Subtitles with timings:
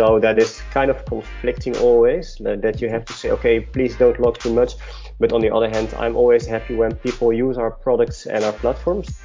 [0.00, 4.18] So that is kind of conflicting always that you have to say, okay, please don't
[4.18, 4.72] log too much.
[5.18, 8.54] But on the other hand, I'm always happy when people use our products and our
[8.54, 9.20] platforms.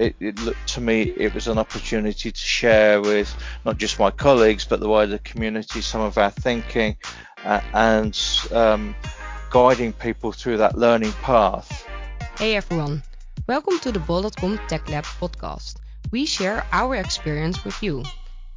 [0.00, 3.32] It, it, looked to me it was an opportunity to share with
[3.64, 6.96] not just my colleagues but the wider community some of our thinking
[7.44, 8.18] uh, and
[8.50, 8.96] um,
[9.50, 11.86] guiding people through that learning path.
[12.36, 13.00] Hey everyone,
[13.46, 15.76] welcome to the Bol.com Tech Lab podcast.
[16.10, 18.02] We share our experience with you,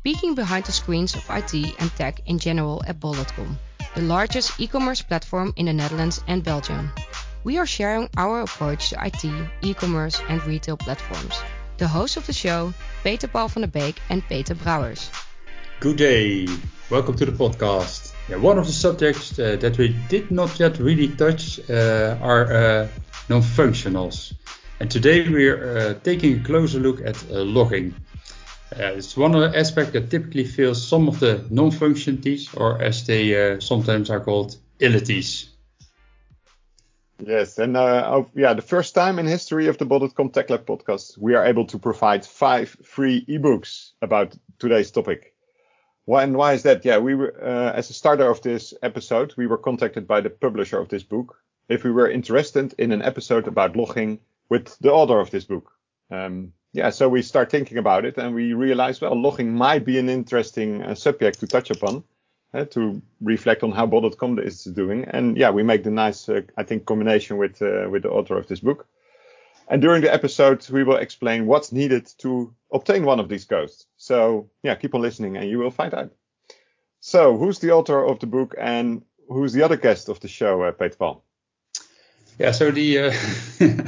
[0.04, 3.58] peeking behind the screens of IT and tech in general at Bol.com,
[3.96, 6.92] the largest e-commerce platform in the Netherlands and Belgium.
[7.46, 9.24] We are sharing our approach to IT,
[9.62, 11.42] e-commerce and retail platforms.
[11.78, 15.10] The hosts of the show, Peter Paul van der Beek and Peter Brouwers.
[15.80, 16.48] Good day.
[16.90, 18.14] Welcome to the podcast.
[18.30, 22.54] Yeah, one of the subjects uh, that we did not yet really touch uh, are
[22.54, 22.88] uh,
[23.30, 24.34] non-functionals.
[24.80, 27.96] And today we're uh, taking a closer look at uh, logging.
[28.80, 34.10] Uh, it's one aspect that typically fills some of the non-functionalities, or as they sometimes
[34.10, 35.50] are called, illities.
[37.26, 41.18] Yes, and uh, yeah, the first time in history of the Bol.com Tech Lab podcast,
[41.18, 45.34] we are able to provide five free ebooks about today's topic.
[46.06, 46.84] Why and why is that?
[46.84, 50.30] Yeah, we were uh, as a starter of this episode, we were contacted by the
[50.30, 51.38] publisher of this book
[51.70, 54.20] if we were interested in an episode about logging
[54.50, 55.72] with the author of this book.
[56.12, 60.00] Um, yeah, so we start thinking about it and we realize, well, logging might be
[60.00, 62.04] an interesting uh, subject to touch upon
[62.54, 65.06] uh, to reflect on how Bol.com is doing.
[65.06, 68.38] And yeah, we make the nice, uh, I think, combination with uh, with the author
[68.38, 68.88] of this book.
[69.68, 73.86] And during the episode, we will explain what's needed to obtain one of these ghosts.
[73.98, 76.12] So yeah, keep on listening and you will find out.
[77.00, 80.64] So who's the author of the book and who's the other guest of the show,
[80.64, 81.24] uh, Peter Paul?
[82.40, 83.14] Yeah, so the uh,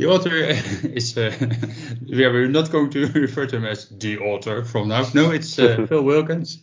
[0.00, 0.34] the author
[0.96, 1.30] is uh,
[2.06, 5.06] yeah, we're not going to refer to him as the author from now.
[5.14, 6.58] No, it's uh, Phil Wilkins.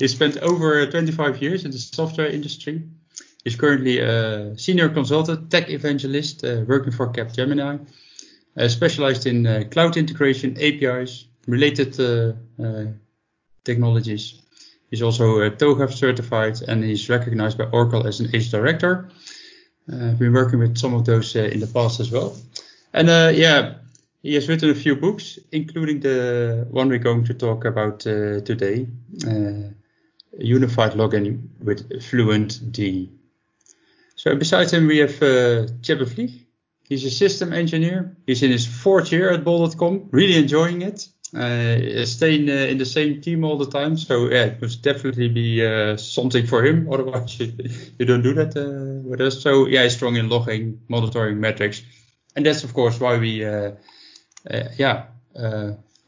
[0.00, 2.82] He spent over 25 years in the software industry.
[3.44, 7.86] He's currently a senior consultant, tech evangelist, uh, working for Capgemini,
[8.56, 12.32] uh, specialized in uh, cloud integration, APIs, related uh,
[13.64, 14.42] technologies.
[14.90, 19.10] He's also TOGAF certified and he's recognized by Oracle as an ACE director.
[19.92, 22.36] I've been working with some of those in the past as well.
[22.92, 23.74] And yeah,
[24.22, 28.40] he has written a few books, including the one we're going to talk about uh,
[28.40, 28.86] today,
[29.26, 29.70] uh,
[30.38, 33.10] Unified Login with Fluent D.
[34.16, 36.44] So besides him, we have uh, Vlieg.
[36.86, 38.16] He's a system engineer.
[38.26, 41.08] He's in his fourth year at Bol.com, really enjoying it.
[41.32, 43.96] Uh, staying uh, in the same team all the time.
[43.96, 46.88] So yeah, it must definitely be uh, something for him.
[46.92, 47.52] Otherwise, you,
[47.98, 49.40] you don't do that uh, with us.
[49.40, 51.82] So yeah, he's strong in logging, monitoring metrics,
[52.36, 53.72] and that's of course why we uh,
[54.50, 55.06] uh, yeah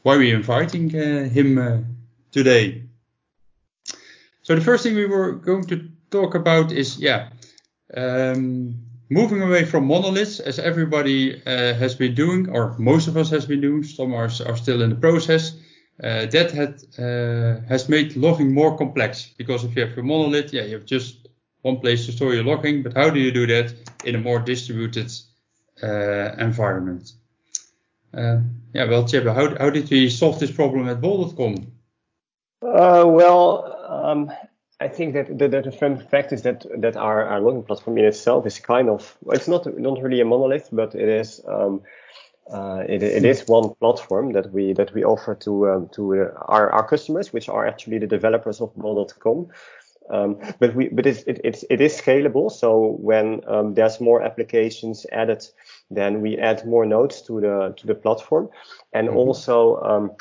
[0.03, 1.95] why we're inviting him
[2.31, 2.83] today.
[4.41, 7.29] So the first thing we were going to talk about is yeah.
[7.95, 8.83] Um,
[9.13, 13.45] moving away from monoliths as everybody uh, has been doing, or most of us has
[13.45, 15.53] been doing, some are, are still in the process,
[16.03, 20.51] uh, that had, uh, has made logging more complex because if you have a monolith,
[20.51, 21.27] yeah, you have just
[21.61, 23.73] one place to store your logging, but how do you do that
[24.03, 25.32] in a more distributed uh,
[25.81, 27.13] environment?
[28.13, 28.39] Uh,
[28.73, 31.55] yeah, well, Tjeppe, how, how did we solve this problem at Bol.com?
[32.61, 34.31] Uh, well, um,
[34.79, 38.05] I think that, that, the fun fact is that that our, our logging platform in
[38.05, 41.81] itself is kind of it's not not really a monolith, but it is um,
[42.51, 46.31] uh, it, it is one platform that we that we offer to um, to uh,
[46.47, 49.47] our, our customers, which are actually the developers of Bol.com.
[50.09, 52.51] Um, but we but it's, it, it's it is scalable.
[52.51, 55.47] So when um, there's more applications added,
[55.95, 58.49] then we add more nodes to the to the platform,
[58.93, 59.17] and mm-hmm.
[59.17, 60.11] also um,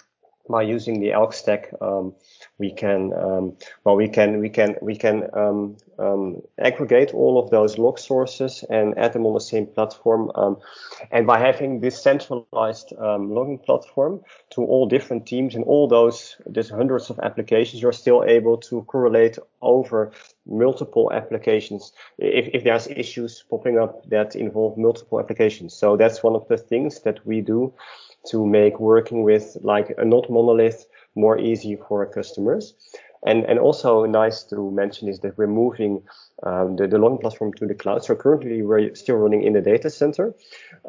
[0.48, 2.14] by using the Elk stack, um,
[2.58, 7.50] we can um, well we can we can we can um, um, aggregate all of
[7.50, 10.30] those log sources and add them on the same platform.
[10.34, 10.58] Um,
[11.10, 14.20] and by having this centralized um, logging platform
[14.50, 18.82] to all different teams and all those there's hundreds of applications, you're still able to
[18.82, 20.12] correlate over
[20.46, 25.74] multiple applications if, if there's issues popping up that involve multiple applications.
[25.74, 27.72] So that's one of the things that we do
[28.30, 32.74] to make working with like a not monolith more easy for customers.
[33.24, 36.02] And, and also nice to mention is that we're moving
[36.42, 38.04] um, the, the logging platform to the cloud.
[38.04, 40.34] So currently we're still running in the data center.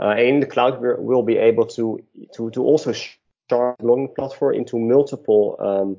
[0.02, 2.04] Uh, in the cloud, we will be able to,
[2.36, 5.98] to, to also share logging platform into multiple, um,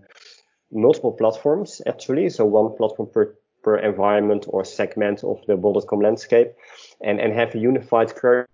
[0.72, 2.30] multiple platforms actually.
[2.30, 6.52] So one platform per, per environment or segment of the Bol.com landscape
[7.00, 8.46] and, and have a unified query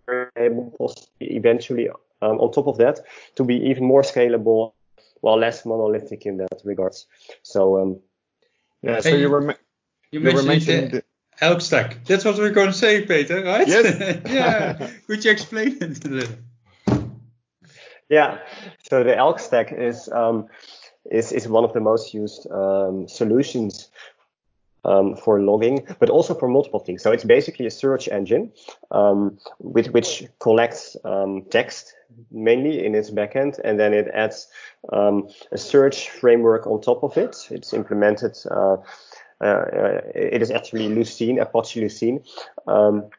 [1.21, 1.89] eventually
[2.23, 3.01] um, on top of that
[3.37, 4.73] to be even more scalable
[5.23, 7.07] well less monolithic in that regards.
[7.43, 8.01] So um,
[8.83, 9.01] yeah.
[9.01, 9.57] So you were you,
[10.13, 11.05] you mentioned, were mentioning the the-
[11.41, 12.05] elk stack.
[12.05, 13.67] That's what we're going to say, Peter, right?
[13.67, 14.21] Yes.
[14.27, 14.91] yeah.
[15.07, 16.37] Could you explain it a little?
[18.11, 18.39] Yeah,
[18.91, 20.49] so the Elk stack is um,
[21.11, 23.89] is is one of the most used um, solutions
[24.85, 27.03] um, for logging, but also for multiple things.
[27.03, 28.53] So it's basically a search engine
[28.91, 31.95] um, with which collects um, text
[32.31, 34.49] mainly in its backend, and then it adds
[34.93, 37.49] um, a search framework on top of it.
[37.51, 38.37] It's implemented.
[38.51, 38.77] Uh,
[39.41, 42.23] uh, it is actually Lucene, Apache Lucene.
[42.67, 43.11] Um,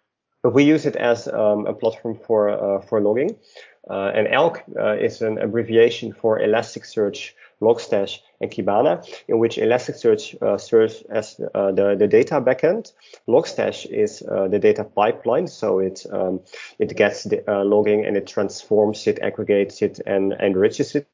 [0.44, 3.38] but we use it as um, a platform for uh, for logging.
[3.90, 7.32] Uh, and ELK uh, is an abbreviation for Elasticsearch,
[7.62, 12.92] Logstash, and Kibana, in which Elasticsearch uh, serves as uh, the, the data backend.
[13.28, 16.40] Logstash is uh, the data pipeline, so it um,
[16.80, 21.08] it gets the uh, logging and it transforms it, aggregates it, and enriches it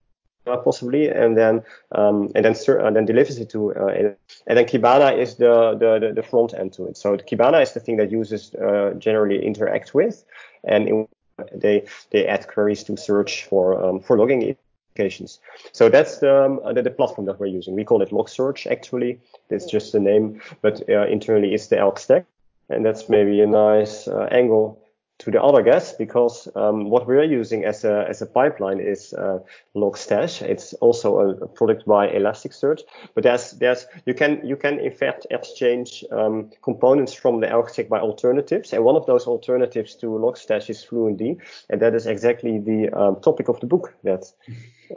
[0.47, 4.15] uh, possibly, and then um, and then uh, then delivers it to uh, and
[4.47, 6.97] and then Kibana is the, the the front end to it.
[6.97, 10.23] So Kibana is the thing that users uh, generally interact with,
[10.63, 11.07] and in,
[11.53, 14.55] they they add queries to search for um, for logging
[14.97, 15.39] applications.
[15.71, 17.75] So that's the, um, the, the platform that we're using.
[17.75, 19.19] We call it Log Search actually.
[19.49, 22.25] That's just the name, but uh, internally it's the Elk stack,
[22.69, 24.79] and that's maybe a nice uh, angle
[25.19, 29.13] to the other guests because um, what we're using as a as a pipeline is
[29.13, 29.39] uh,
[29.75, 30.41] Logstash.
[30.41, 32.81] It's also a, product by Elasticsearch,
[33.15, 37.69] but there's there's you can you can in fact exchange um, components from the Elk
[37.69, 41.37] stack by alternatives, and one of those alternatives to Logstash is FluentD,
[41.69, 44.25] and that is exactly the um, topic of the book that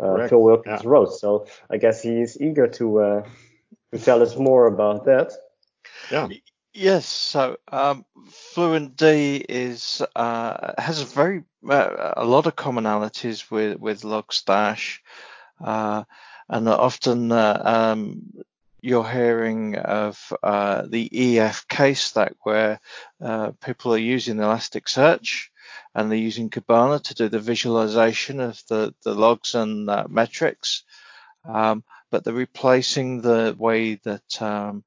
[0.02, 0.28] uh.
[0.28, 0.90] Phil Wilkins Yeah.
[0.90, 1.14] wrote.
[1.14, 3.23] So I guess he is eager to uh,
[3.93, 5.32] to tell us more about that.
[6.11, 6.28] yeah.
[6.72, 8.05] Yes, so um,
[8.55, 15.00] FluentD is uh, has a very uh, a lot of commonalities with with Logstash,
[15.64, 16.05] uh,
[16.49, 18.32] and often uh, um,
[18.82, 22.78] you're hearing of uh, the EFK stack where
[23.20, 25.49] uh, people are using Elasticsearch
[25.96, 30.84] and they're using Kibana to do the visualization of the the logs and metrics,
[31.44, 31.82] um,
[32.12, 34.84] but they're replacing the way that um,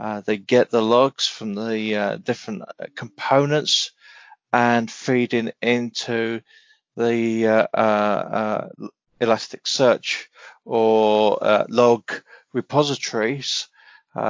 [0.00, 3.90] uh, they get the logs from the uh, different uh, components
[4.50, 6.40] and feeding into
[6.96, 8.68] the uh, uh, uh,
[9.20, 10.24] Elasticsearch
[10.64, 11.38] or
[11.68, 12.10] log
[12.54, 13.68] repositories.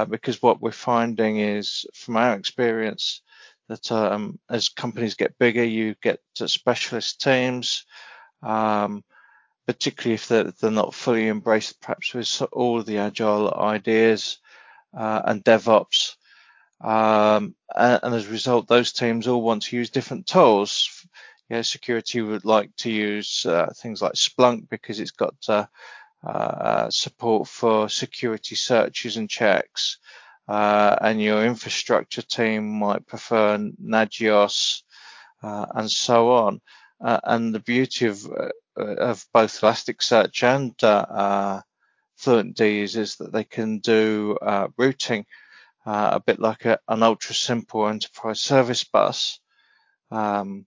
[0.09, 3.21] Because what we're finding is, from our experience,
[3.69, 7.85] that um, as companies get bigger, you get specialist teams,
[8.43, 9.03] um,
[9.65, 14.37] particularly if they're, they're not fully embraced, perhaps with all the agile ideas
[14.93, 16.15] uh, and DevOps.
[16.81, 21.05] Um, and, and as a result, those teams all want to use different tools.
[21.49, 25.65] Yeah, security would like to use uh, things like Splunk because it's got uh,
[26.25, 29.97] uh, support for security searches and checks.
[30.47, 34.81] Uh, and your infrastructure team might prefer Nagios
[35.43, 36.61] uh, and so on.
[36.99, 38.27] And the beauty of
[38.75, 41.61] of both Elasticsearch and uh,
[42.21, 45.25] FluentD is, is that they can do uh, routing
[45.85, 49.39] uh, a bit like a, an ultra simple enterprise service bus.
[50.11, 50.65] Um,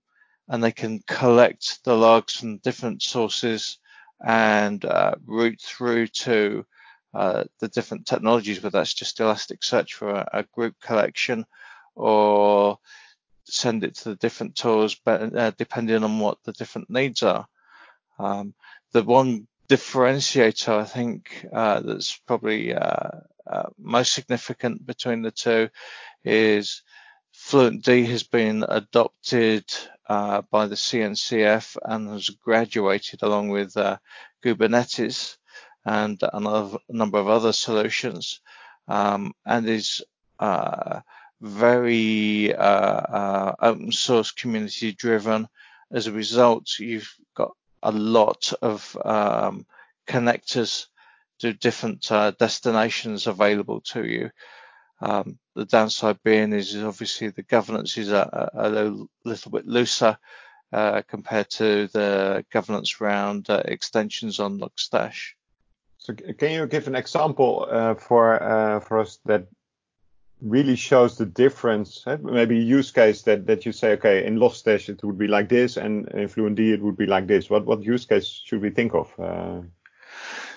[0.48, 3.78] and they can collect the logs from different sources
[4.24, 6.66] and uh, route through to
[7.14, 11.46] uh, the different technologies, whether that's just Elasticsearch for a, a group collection
[11.94, 12.78] or
[13.44, 17.46] send it to the different tools, but uh, depending on what the different needs are.
[18.18, 18.54] Um,
[18.92, 23.10] the one differentiator I think uh, that's probably uh,
[23.46, 25.68] uh, most significant between the two
[26.24, 26.82] is
[27.34, 29.64] FluentD has been adopted
[30.08, 33.98] uh, by the CNCF and has graduated along with uh,
[34.42, 35.36] Kubernetes
[35.84, 38.40] and another number of other solutions,
[38.88, 40.02] um, and is
[40.38, 41.00] uh,
[41.40, 45.48] very uh, uh, open source community driven.
[45.90, 49.66] As a result, you've got a lot of um,
[50.08, 50.86] connectors
[51.40, 54.30] to different uh, destinations available to you.
[55.00, 58.70] Um, the downside being is obviously the governance is a, a,
[59.24, 60.16] little, bit looser
[60.72, 65.32] uh, compared to the governance around uh, extensions on Logstash.
[65.98, 69.46] So can you give an example uh, for uh, for us that
[70.44, 72.04] really shows the difference?
[72.06, 72.16] eh?
[72.22, 75.48] Maybe a use case that, that you say, okay, in Logstash it would be like
[75.48, 77.50] this, and in FluentD it would be like this.
[77.50, 79.12] What what use case should we think of?
[79.18, 79.62] Uh,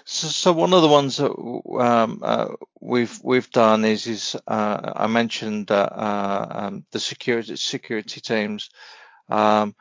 [0.09, 2.47] So, so one of the ones that um, uh,
[2.79, 8.69] we've we've done is is uh, I mentioned uh, um, the security security teams.
[9.27, 9.75] Um,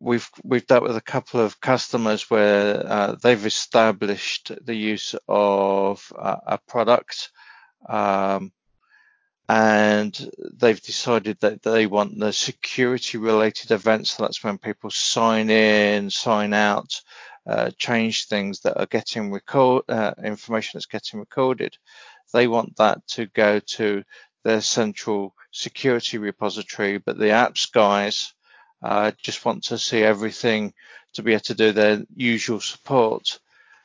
[0.00, 6.10] we've we've dealt with a couple of customers where uh, they've established the use of
[6.18, 7.30] uh, a product,
[7.88, 8.50] um,
[9.52, 14.12] and they've decided that they want the security-related events.
[14.12, 17.02] So that's when people sign in, sign out,
[17.46, 21.76] uh, change things that are getting record uh, information that's getting recorded.
[22.32, 24.02] They want that to go to
[24.42, 28.32] their central security repository, but the apps guys
[28.82, 30.72] uh, just want to see everything
[31.12, 33.38] to be able to do their usual support.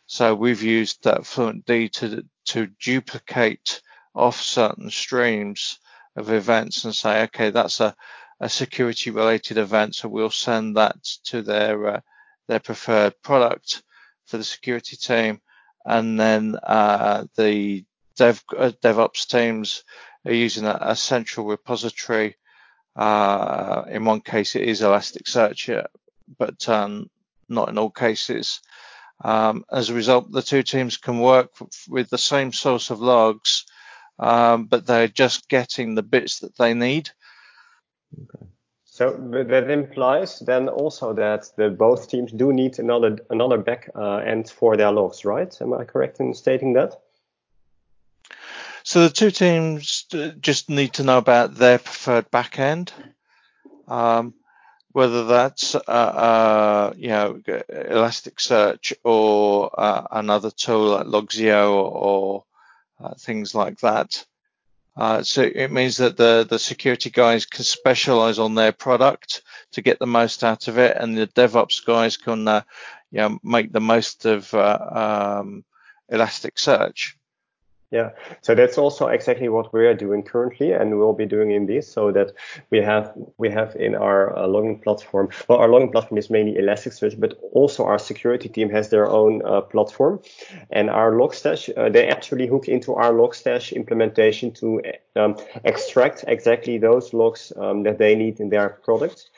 [0.05, 3.81] So we've used that FluentD to to duplicate
[4.17, 5.79] off certain streams
[6.15, 7.95] of events and say, okay, that's a,
[8.39, 11.99] a security related event, so we'll send that to their uh,
[12.47, 13.83] their preferred product
[14.25, 15.41] for the security team,
[15.85, 19.83] and then uh, the dev uh, DevOps teams
[20.25, 22.35] are using a, a central repository.
[22.95, 25.85] Uh, in one case, it is Elasticsearch,
[26.37, 27.09] but um,
[27.47, 28.61] not in all cases.
[29.23, 31.51] Um, as a result, the two teams can work
[31.87, 33.65] with the same source of logs,
[34.19, 37.09] um, but they're just getting the bits that they need.
[38.13, 38.45] Okay.
[38.97, 44.15] So that implies then also that the both teams do need another another back uh,
[44.15, 45.55] end for their logs, right?
[45.61, 46.99] Am I correct in stating that?
[48.81, 50.05] So the two teams
[50.39, 52.91] just need to know about their preferred backend,
[53.87, 54.33] um,
[54.93, 62.45] whether that's uh, uh, you know Elasticsearch or uh, another tool like Logz.io or
[62.99, 64.25] uh, things like that.
[64.95, 69.81] Uh, so it means that the the security guys can specialize on their product to
[69.83, 72.61] get the most out of it, and the DevOps guys can uh,
[73.11, 75.63] you know make the most of um,
[76.11, 77.13] Elasticsearch.
[77.89, 78.09] Yeah,
[78.41, 81.89] so that's also exactly what we are doing currently, and we'll be doing in this,
[81.89, 82.33] so that
[82.69, 85.29] we have we have in our uh, logging platform.
[85.47, 89.41] Well, our logging platform is mainly Elasticsearch, but also our security team has their own
[89.45, 90.19] uh, platform,
[90.69, 94.81] and our Logstash uh, they actually hook into our Logstash implementation to
[95.15, 99.29] um, extract exactly those logs um, that they need in their product.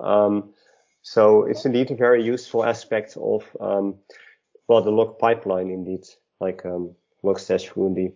[0.00, 0.54] Um,
[1.02, 3.96] so it's indeed a very useful aspect of um,
[4.66, 6.06] well the log pipeline, indeed,
[6.40, 6.64] like.
[7.24, 8.12] Logstash Fluentd.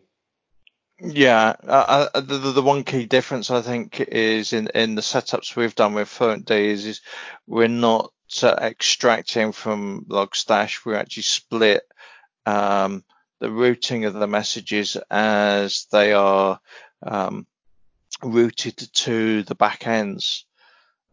[1.01, 5.57] Yeah, uh, uh, the, the one key difference I think is in, in the setups
[5.57, 7.01] we've done with FluentD is, is
[7.47, 10.85] we're not uh, extracting from Logstash.
[10.85, 11.83] We actually split
[12.47, 13.05] um,
[13.41, 16.61] the routing of the messages as they are
[17.03, 17.49] um,
[18.23, 20.45] routed to the backends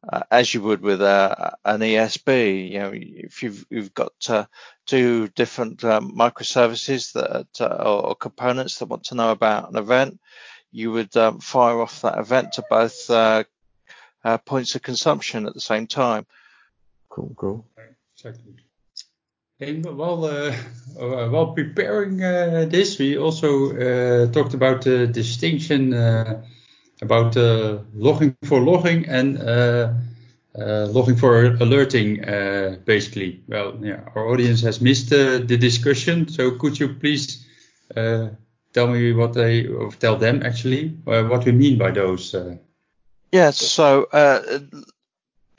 [0.07, 2.71] uh, as you would with a, an ESB.
[2.71, 4.45] You know, if you've, you've got uh,
[4.85, 10.19] two different um, microservices that uh, or components that want to know about an event,
[10.71, 13.43] you would um, fire off that event to both uh,
[14.23, 16.25] uh, points of consumption at the same time.
[17.09, 17.65] Cool, cool.
[18.15, 18.53] Exactly.
[19.61, 20.53] And while uh,
[20.95, 25.93] while preparing this, we also talked about the distinction
[27.01, 29.93] about uh, logging for logging and uh,
[30.57, 32.17] uh, logging for alerting,
[32.85, 33.41] basically.
[33.47, 37.45] Well, yeah, our audience has missed the discussion, so could you please
[37.95, 42.35] tell me what they, or tell them actually, what we mean by those?
[43.31, 43.57] Yes.
[43.57, 44.07] So,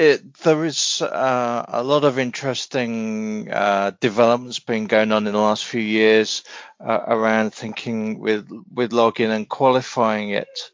[0.00, 5.38] it, there is uh, a lot of interesting uh, developments been going on in the
[5.38, 6.42] last few years
[6.80, 10.70] uh, around thinking with with login and qualifying it.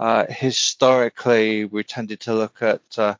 [0.00, 3.14] Uh, historically, we tended to look at uh,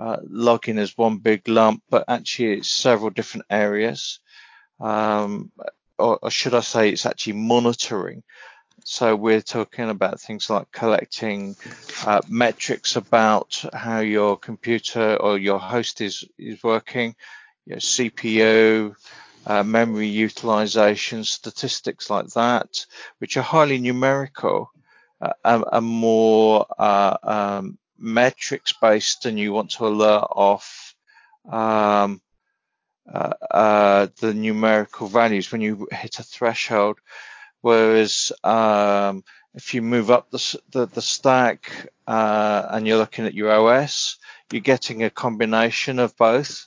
[0.00, 4.18] uh, logging as one big lump, but actually it's several different areas.
[4.80, 5.52] Um,
[5.96, 8.24] or, or, should I say it's actually monitoring.
[8.82, 11.54] So we're talking about things like collecting
[12.04, 17.14] uh, metrics about how your computer or your host is, is working,
[17.64, 18.96] your CPU,
[19.46, 22.86] uh, memory utilization, statistics like that,
[23.18, 24.72] which are highly numerical
[25.20, 30.94] a, a more uh, um, metrics based and you want to alert off
[31.50, 32.20] um,
[33.12, 36.98] uh, uh, the numerical values when you hit a threshold.
[37.60, 43.34] Whereas um, if you move up the, the, the stack uh, and you're looking at
[43.34, 44.18] your OS,
[44.52, 46.66] you're getting a combination of both.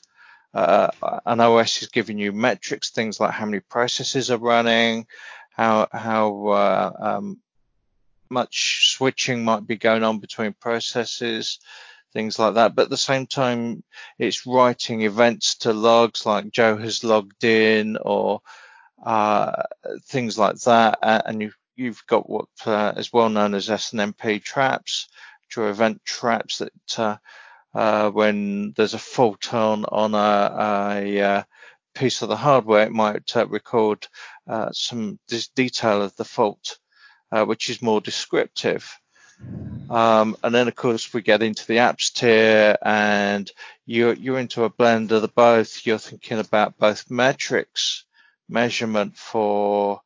[0.53, 0.89] Uh,
[1.25, 5.07] an OS is giving you metrics, things like how many processes are running,
[5.51, 7.39] how how uh, um,
[8.31, 11.59] much switching might be going on between processes,
[12.13, 12.75] things like that.
[12.75, 13.83] But at the same time,
[14.17, 18.41] it's writing events to logs like Joe has logged in or
[19.03, 19.63] uh,
[20.05, 20.99] things like that.
[21.01, 25.07] And you've, you've got what uh, is well known as SNMP traps,
[25.45, 27.17] which are event traps that uh,
[27.73, 31.43] uh, when there's a fault on on a, a, uh,
[31.93, 34.07] piece of the hardware, it might uh, record
[34.47, 35.19] uh, some
[35.55, 36.79] detail of the fault,
[37.31, 38.99] uh, which is more descriptive.
[39.89, 43.51] Um, and then of course we get into the apps tier and
[43.85, 45.85] you're, you're into a blend of the both.
[45.85, 48.05] You're thinking about both metrics,
[48.47, 50.01] measurement for,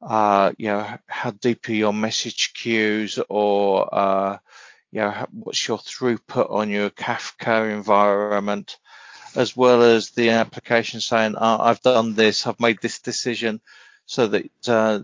[0.00, 4.38] uh, you know, how deep are your message queues or, uh,
[4.92, 8.78] you know, what's your throughput on your Kafka environment,
[9.34, 13.60] as well as the application saying, oh, I've done this, I've made this decision
[14.06, 15.00] so that, uh,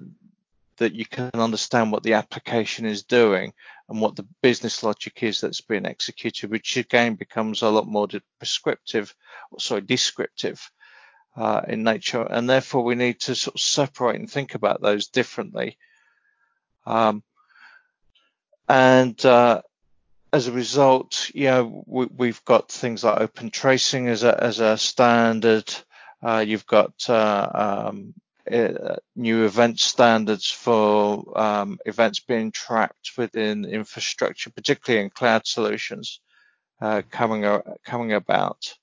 [0.78, 3.52] that you can understand what the application is doing
[3.88, 8.08] and what the business logic is that's being executed, which again becomes a lot more
[8.38, 9.14] prescriptive,
[9.58, 10.70] sorry, descriptive
[11.36, 15.08] uh, in nature, and therefore we need to sort of separate and think about those
[15.08, 15.78] differently.
[16.86, 17.22] Um,
[18.68, 19.62] and uh,
[20.32, 24.60] as a result, you know, we, have got things like open tracing as a as
[24.60, 25.74] a standard.
[26.22, 28.14] Uh, you've got uh, um,
[28.50, 36.20] uh, new event standards for um, events being tracked within infrastructure, particularly in cloud solutions,
[36.80, 37.44] uh, coming
[37.84, 38.74] coming about.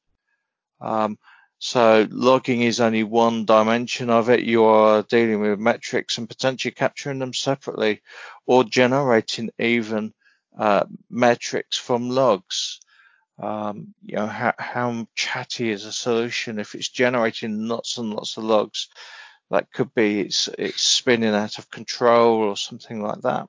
[0.82, 1.18] Um,
[1.58, 4.42] so logging is only one dimension of it.
[4.44, 8.02] You are dealing with metrics and potentially capturing them separately,
[8.46, 10.14] or generating even
[10.58, 12.80] uh, metrics from logs.
[13.38, 18.38] Um, you know how, how chatty is a solution if it's generating lots and lots
[18.38, 18.88] of logs
[19.52, 23.48] that could be it's it's spinning out of control or something like that.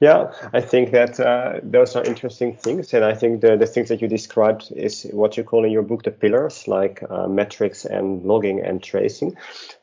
[0.00, 3.88] Yeah, I think that uh, those are interesting things, and I think the, the things
[3.88, 7.84] that you described is what you call in your book the pillars, like uh, metrics
[7.84, 9.36] and logging and tracing.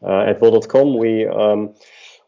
[0.03, 1.73] Uh, at Bol.com, we um,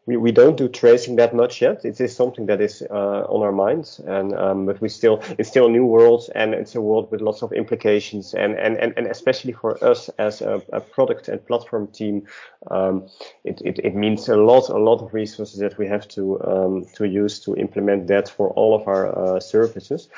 [0.05, 1.85] we, we don't do tracing that much yet.
[1.85, 5.49] It is something that is uh, on our minds, and um, but we still it's
[5.49, 8.93] still a new world, and it's a world with lots of implications, and and and,
[8.97, 12.27] and especially for us as a, a product and platform team,
[12.69, 13.07] um,
[13.45, 16.85] it, it, it means a lot a lot of resources that we have to um,
[16.95, 20.09] to use to implement that for all of our uh, services.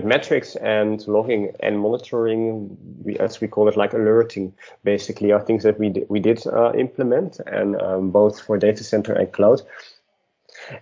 [0.00, 5.42] But metrics and logging and monitoring, we, as we call it, like alerting, basically are
[5.42, 9.60] things that we we did uh, implement, and um, both for data center and cloud.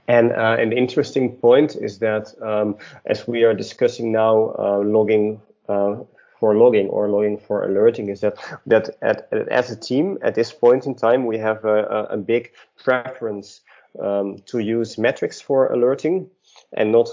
[0.06, 2.76] And uh, an interesting point is that um,
[3.06, 5.96] as we are discussing now uh, logging uh,
[6.38, 10.52] for logging or logging for alerting is that that at, as a team at this
[10.52, 13.62] point in time we have a, a big preference
[14.00, 16.30] um, to use metrics for alerting
[16.72, 17.08] and not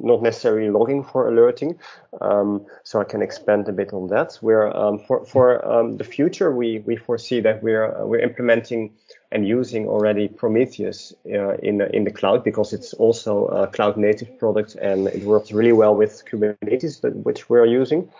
[0.00, 1.78] not necessarily logging for alerting.
[2.20, 4.38] Um, so I can expand a bit on that.
[4.40, 8.92] We're um, for for um, the future we we foresee that we're uh, we're implementing
[9.32, 14.38] and using already Prometheus uh, in in the cloud because it's also a cloud native
[14.38, 18.10] product and it works really well with Kubernetes that, which we're using.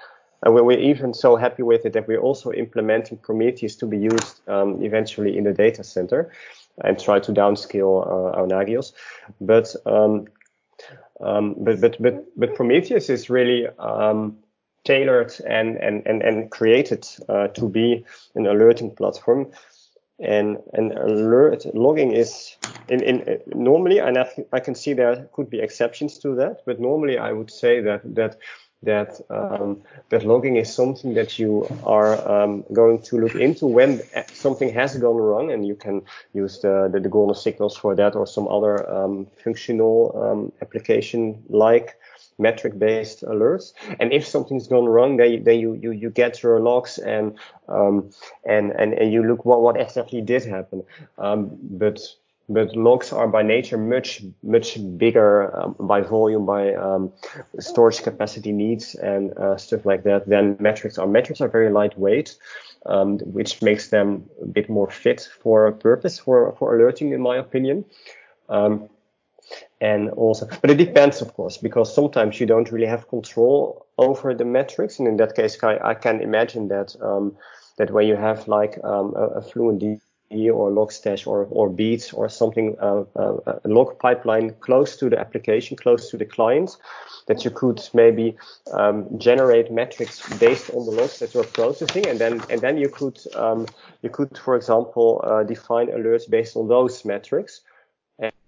[0.42, 4.46] And we're even so happy with it that we're also implementing Prometheus to be used
[4.48, 6.30] um, eventually in the data center
[6.84, 8.92] and try to downscale uh, our Nagios.
[9.40, 10.26] But um,
[11.20, 14.36] um, but, but, but, but Prometheus is really um,
[14.84, 19.50] tailored and, and, and, and created uh, to be an alerting platform.
[20.18, 22.56] And, alert logging is
[22.88, 26.80] in, in normally, and I, I can see there could be exceptions to that, but
[26.80, 28.38] normally I would say that that
[28.82, 34.00] that um, that logging is something that you are um, going to look into when
[34.32, 36.02] something has gone wrong, and you can
[36.34, 41.42] use the the, the golden signals for that or some other um, functional um, application
[41.48, 41.96] like
[42.38, 43.72] metric based alerts.
[43.98, 48.10] And if something's gone wrong, then, then you, you, you get your logs and, um,
[48.44, 50.82] and, and, and you look what, what exactly did happen.
[51.18, 52.00] Um, but
[52.48, 57.12] but logs are by nature much much bigger um, by volume by um,
[57.58, 61.06] storage capacity needs and uh, stuff like that than metrics are.
[61.06, 62.36] Metrics are very lightweight
[62.86, 67.20] um, which makes them a bit more fit for a purpose for for alerting in
[67.20, 67.84] my opinion.
[68.48, 68.88] Um,
[69.80, 74.34] and also but it depends of course because sometimes you don't really have control over
[74.34, 74.98] the metrics.
[74.98, 77.36] And in that case i, I can imagine that um,
[77.78, 79.80] that when you have like um, a, a fluent
[80.30, 85.18] or Logstash or, or Beats or something, uh, uh, a log pipeline close to the
[85.18, 86.76] application, close to the client,
[87.26, 88.36] that you could maybe
[88.72, 92.88] um, generate metrics based on the logs that you're processing, and then and then you
[92.88, 93.66] could um,
[94.02, 97.62] you could, for example, uh, define alerts based on those metrics.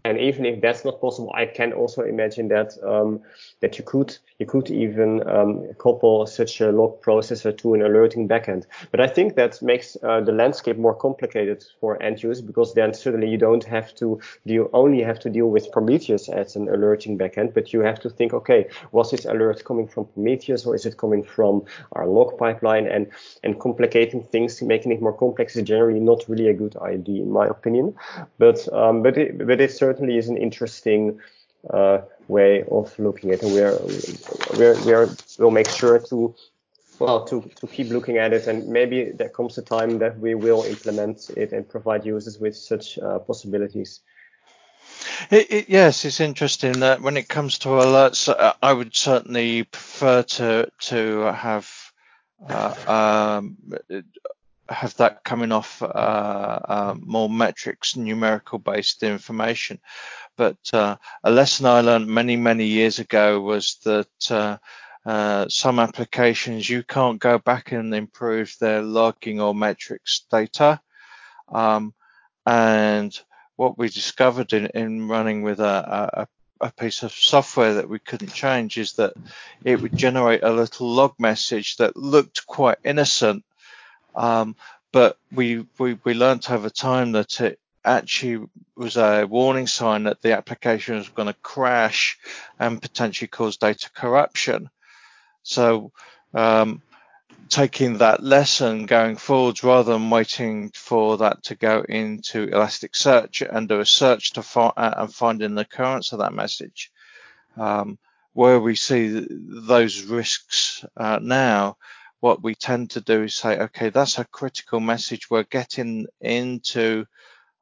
[0.08, 3.20] And, even if that's not possible, I can also imagine that um,
[3.60, 8.28] that you could you could even um, couple such a log processor to an alerting
[8.28, 8.64] backend.
[8.90, 12.94] But I think that makes uh, the landscape more complicated for end users because then
[12.94, 17.18] suddenly you don't have to deal only have to deal with Prometheus as an alerting
[17.18, 20.86] backend, but you have to think, okay, was this alert coming from Prometheus or is
[20.86, 22.86] it coming from our log pipeline?
[22.86, 23.08] And
[23.42, 27.30] and complicating things, making it more complex is generally not really a good idea in
[27.30, 27.94] my opinion.
[28.38, 31.20] But um, but it, but it certainly is an interesting
[31.70, 33.46] uh, way of looking at it.
[33.46, 33.78] We're,
[34.58, 36.34] we're, we're, we'll make sure to
[36.98, 40.34] well to, to keep looking at it and maybe there comes a time that we
[40.34, 44.00] will implement it and provide users with such uh, possibilities.
[45.30, 49.64] It, it, yes, it's interesting that when it comes to alerts, uh, I would certainly
[49.64, 51.70] prefer to to have
[52.48, 53.56] uh, um,
[54.68, 59.80] have that coming off uh, uh, more metrics, numerical based information.
[60.36, 64.58] But uh, a lesson I learned many, many years ago was that uh,
[65.04, 70.80] uh, some applications you can't go back and improve their logging or metrics data.
[71.48, 71.94] Um,
[72.46, 73.18] and
[73.56, 76.28] what we discovered in, in running with a, a
[76.60, 79.12] a piece of software that we couldn't change is that
[79.64, 83.44] it would generate a little log message that looked quite innocent
[84.18, 84.56] um,
[84.92, 90.20] but we, we, we learned over time that it actually was a warning sign that
[90.20, 92.18] the application was going to crash
[92.58, 94.68] and potentially cause data corruption.
[95.42, 95.92] So,
[96.34, 96.82] um,
[97.48, 103.68] taking that lesson going forwards rather than waiting for that to go into Elasticsearch and
[103.68, 106.90] do a search to find uh, and finding the occurrence of that message.
[107.56, 107.98] Um,
[108.34, 111.76] where we see those risks uh, now,
[112.20, 115.30] what we tend to do is say, okay, that's a critical message.
[115.30, 117.06] We're getting into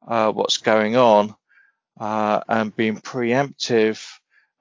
[0.07, 1.35] uh, what's going on
[1.99, 4.03] uh, and being preemptive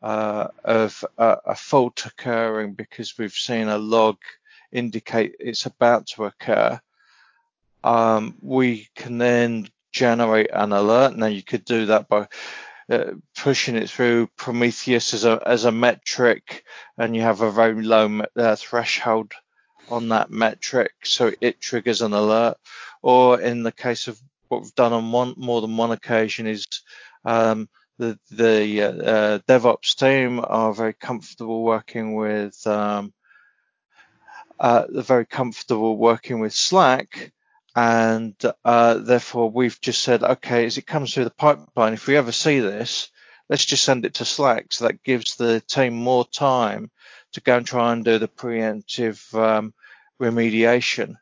[0.02, 4.16] uh, of a, a, fault occurring because we've seen a log
[4.70, 6.78] indicate it's about to occur.
[7.82, 11.16] Um, we can then generate an alert.
[11.16, 12.28] Now you could do that by
[12.90, 16.64] uh, pushing it through Prometheus as a as a metric,
[16.98, 19.32] and you have a very low uh, threshold
[19.90, 22.56] on that metric, so it triggers an alert.
[23.02, 26.66] Or in the case of what we've done on one more than one occasion is
[27.24, 27.68] um,
[27.98, 33.12] the the uh, DevOps team are very comfortable working with um,
[34.58, 37.32] uh, very comfortable working with Slack,
[37.74, 42.16] and uh, therefore we've just said, okay, as it comes through the pipeline, if we
[42.16, 43.10] ever see this,
[43.48, 44.72] let's just send it to Slack.
[44.72, 46.90] So that gives the team more time
[47.36, 49.72] to go and try and do the preemptive um,
[50.20, 51.16] remediation.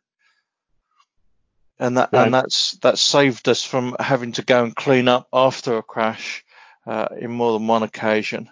[1.79, 2.25] And that right.
[2.25, 6.45] and that's that saved us from having to go and clean up after a crash
[6.87, 8.49] uh, in more than one occasion.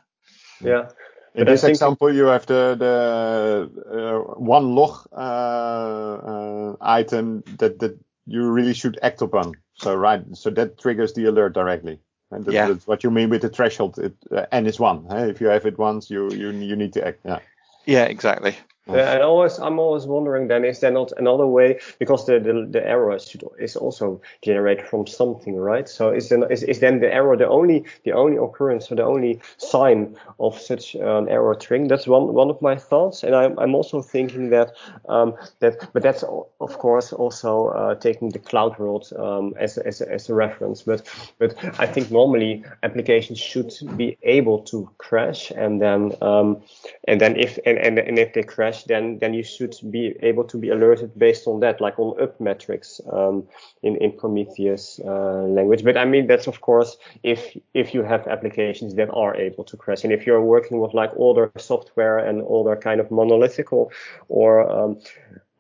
[0.61, 0.91] Yeah.
[1.35, 7.99] In this example, you have the the uh, one log uh, uh, item that that
[8.27, 9.55] you really should act upon.
[9.75, 12.01] So right, so that triggers the alert directly.
[12.33, 12.69] And that, yeah.
[12.69, 13.99] that's what you mean with the threshold.
[13.99, 15.07] It, uh, n is one.
[15.09, 15.31] Hey?
[15.31, 17.21] If you have it once, you you you need to act.
[17.25, 17.41] Yeah.
[17.87, 18.57] Yeah, exactly.
[18.89, 21.79] Yeah, and always, I'm always wondering then, is there not another way?
[22.01, 25.89] Because the, the, the error should, is also generated from something, right?
[25.89, 29.05] So is then, is, is then the error the only, the only occurrence or the
[29.05, 31.87] only sign of such an error string?
[31.87, 33.23] That's one, one of my thoughts.
[33.23, 34.73] And I'm, I'm also thinking that,
[35.09, 40.01] um, that, but that's of course also, uh, taking the cloud world, um, as, as,
[40.01, 40.83] as a reference.
[40.83, 41.07] But,
[41.39, 46.63] but I think normally applications should be able to crash and then, um,
[47.07, 50.15] and then if, and, and, and if they crash, crash, then then you should be
[50.23, 53.47] able to be alerted based on that, like on up metrics um,
[53.83, 55.85] in in Prometheus uh, language.
[55.85, 59.77] But I mean that's of course if if you have applications that are able to
[59.77, 63.91] crash, and if you're working with like older software and older kind of monolithical
[64.29, 64.99] or um,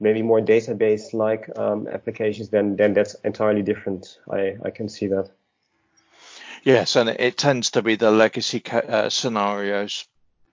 [0.01, 4.19] maybe more database like um, applications, then then that's entirely different.
[4.31, 5.31] I I can see that.
[6.65, 10.07] Yes, and it tends to be the legacy uh, scenarios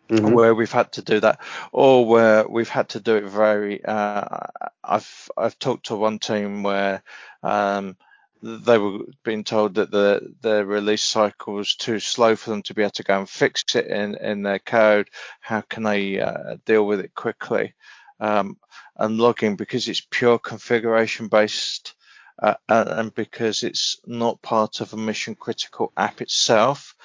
[0.09, 0.31] Mm-hmm.
[0.31, 1.39] where we've had to do that,
[1.71, 3.83] or where we've had to do it very.
[3.85, 4.47] Uh,
[4.83, 7.03] I've I've talked to one team where
[7.43, 7.95] um,
[8.41, 12.73] they were being told that the the release cycle was too slow for them to
[12.73, 15.09] be able to go and fix it in in their code.
[15.41, 17.75] How can they uh, deal with it quickly?
[18.19, 18.57] Um,
[18.97, 21.93] and logging because it's pure configuration based
[22.41, 26.95] uh, and because it's not part of a mission critical app itself,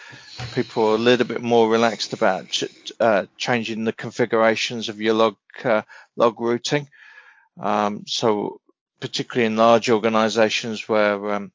[0.55, 5.15] people are a little bit more relaxed about ch- uh, changing the configurations of your
[5.15, 5.83] log uh,
[6.17, 6.89] log routing.
[7.59, 8.61] Um, so
[9.01, 11.53] particularly in large organizations where um,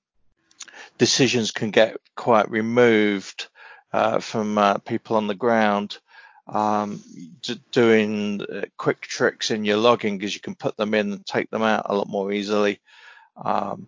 [0.98, 3.48] decisions can get quite removed
[3.94, 5.98] uh, from uh, people on the ground.
[6.48, 7.04] Um,
[7.72, 11.52] doing uh, quick tricks in your logging because you can put them in and take
[11.52, 12.82] them out a lot more easily
[13.44, 13.88] um,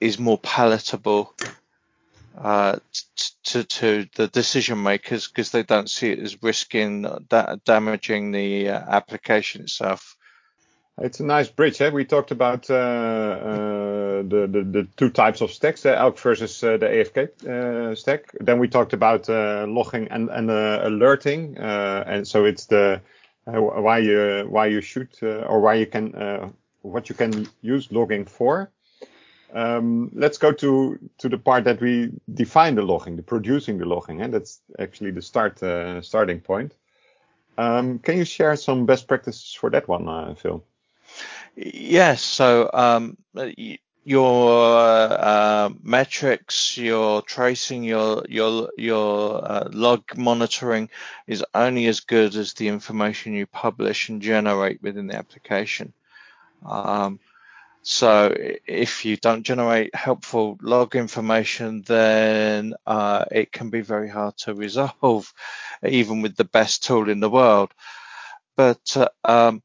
[0.00, 1.34] is more palatable
[2.38, 2.76] uh,
[3.44, 8.68] to, to the decision makers because they don't see it as risking da- damaging the
[8.68, 10.16] uh, application itself.
[10.98, 11.80] It's a nice bridge.
[11.80, 11.88] Eh?
[11.88, 16.62] We talked about uh, uh, the, the, the two types of stacks, the ELK versus
[16.62, 18.30] uh, the EFK uh, stack.
[18.38, 23.00] Then we talked about uh, logging and, and uh, alerting, and so it's the
[23.46, 28.70] why you why you should or why you can what you can use logging for.
[29.52, 33.84] Um, let's go to to the part that we define the logging, the producing the
[33.84, 35.58] logging, and that's actually the start
[36.04, 36.74] starting point.
[37.58, 40.62] Um, can you share some best practices for that one, Phil?
[41.56, 42.22] Yes.
[42.22, 43.16] So um,
[44.04, 44.78] your
[45.18, 50.88] uh, metrics, your tracing, your your your uh, log monitoring
[51.26, 55.92] is only as good as the information you publish and generate within the application.
[56.64, 57.20] Um,
[57.82, 58.34] so
[58.66, 64.54] if you don't generate helpful log information, then uh, it can be very hard to
[64.54, 65.32] resolve,
[65.86, 67.72] even with the best tool in the world.
[68.56, 69.62] But uh, um,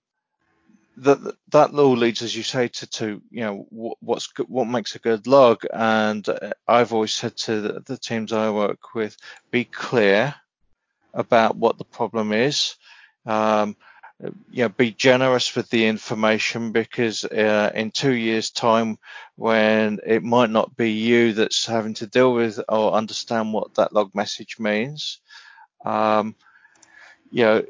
[0.98, 4.96] that that all leads, as you say, to, to you know what, what's what makes
[4.96, 5.66] a good log.
[5.74, 9.18] And uh, I've always said to the, the, teams I work with,
[9.52, 10.36] be clear
[11.14, 12.76] about what the problem is.
[13.26, 13.76] Um,
[14.20, 18.98] you know, be generous with the information because uh, in two years' time,
[19.36, 23.94] when it might not be you that's having to deal with or understand what that
[23.94, 25.20] log message means,
[25.84, 26.36] um,
[27.30, 27.66] you know,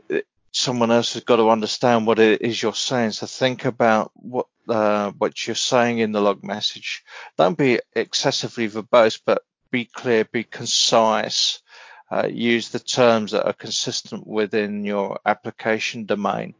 [0.52, 3.12] someone else has got to understand what it is you're saying.
[3.12, 7.04] So think about what uh, what you're saying in the log message.
[7.38, 11.62] Don't be excessively verbose, but be clear, be concise.
[12.12, 16.54] Uh, use the terms that are consistent within your application domain.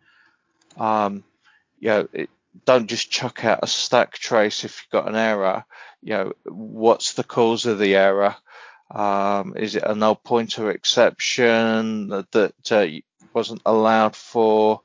[0.78, 1.24] Um,
[1.80, 2.30] you know, it,
[2.66, 5.66] don't just chuck out a stack trace if you've got an error.
[6.02, 8.36] You know, what's the cause of the error?
[8.90, 12.88] Um, is it a null pointer exception that, that uh,
[13.34, 14.82] wasn't allowed for?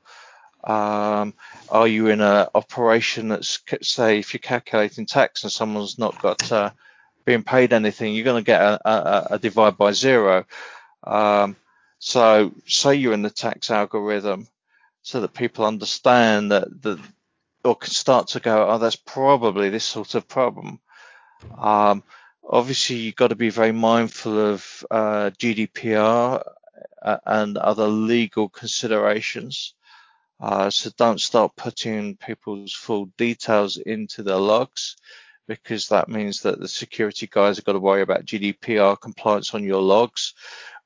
[0.63, 1.33] Um,
[1.69, 6.51] are you in an operation that's say if you're calculating tax and someone's not got
[6.51, 6.71] uh,
[7.25, 10.45] being paid anything, you're going to get a, a, a, divide by zero.
[11.03, 11.55] Um,
[11.99, 14.47] so say you're in the tax algorithm,
[15.01, 16.99] so that people understand that the
[17.63, 20.79] or can start to go, oh, that's probably this sort of problem.
[21.57, 22.03] Um,
[22.47, 26.43] obviously, you've got to be very mindful of uh, GDPR
[27.01, 29.75] uh, and other legal considerations.
[30.39, 34.95] Uh, so don't start putting people's full details into the logs
[35.55, 39.63] because that means that the security guys have got to worry about GDPR compliance on
[39.63, 40.33] your logs,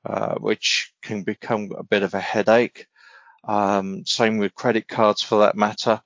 [0.04, 2.86] uh, which can become a bit of a headache.
[3.44, 6.00] Um, same with credit cards for that matter.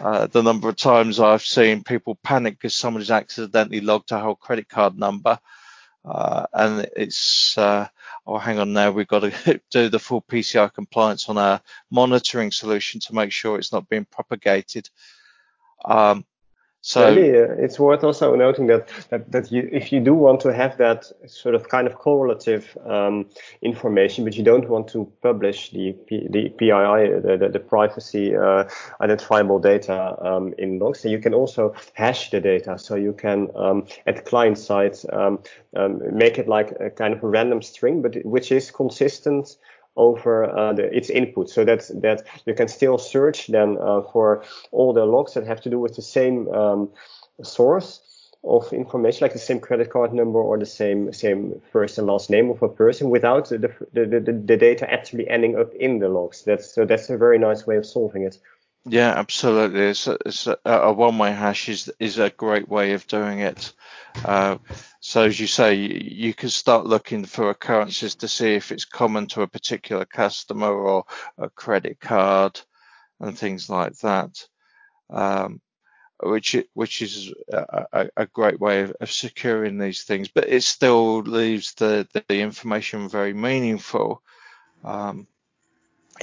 [0.00, 4.36] Uh, the number of times I've seen people panic because somebody's accidentally logged a whole
[4.36, 5.38] credit card number
[6.04, 7.86] uh, and it's, uh,
[8.26, 11.60] oh, hang on now, we've got to do the full PCI compliance on our
[11.90, 14.88] monitoring solution to make sure it's not being propagated.
[15.84, 16.24] Um,
[16.84, 20.40] so Maybe, uh, it's worth also noting that, that, that you, if you do want
[20.40, 23.26] to have that sort of kind of correlative um,
[23.62, 28.34] information, but you don't want to publish the, P, the PII, the, the, the privacy
[28.34, 28.64] uh,
[29.00, 32.76] identifiable data um, in logs, then you can also hash the data.
[32.76, 35.38] So you can, um, at client side, um,
[35.76, 39.56] um, make it like a kind of a random string, but which is consistent
[39.96, 41.50] over uh, the, its input.
[41.50, 45.60] So that that you can still search then uh, for all the logs that have
[45.62, 46.90] to do with the same um,
[47.42, 48.00] source
[48.44, 52.28] of information like the same credit card number or the same same first and last
[52.28, 56.08] name of a person without the the, the, the data actually ending up in the
[56.08, 56.42] logs.
[56.42, 58.38] That's so that's a very nice way of solving it
[58.84, 63.06] yeah absolutely it's a, it's a, a one-way hash is is a great way of
[63.06, 63.72] doing it
[64.24, 64.58] uh,
[65.00, 69.26] so as you say, you can start looking for occurrences to see if it's common
[69.28, 71.04] to a particular customer or
[71.38, 72.60] a credit card
[73.18, 74.46] and things like that,
[75.10, 75.60] um,
[76.22, 80.28] which which is a, a great way of, of, securing these things.
[80.28, 84.22] But it still leaves the the information very meaningful
[84.84, 85.26] um,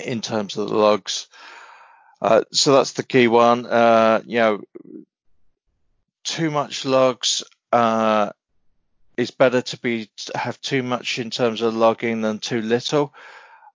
[0.03, 1.27] in terms of the logs.
[2.21, 3.65] Uh, so that's the key one.
[3.65, 4.61] Uh, you know,
[6.23, 8.31] too much logs uh,
[9.17, 13.13] it's better to be have too much in terms of logging than too little.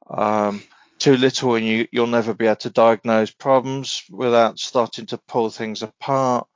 [0.09, 0.63] Um,
[0.99, 5.51] too little and you you'll never be able to diagnose problems without starting to pull
[5.51, 6.47] things apart.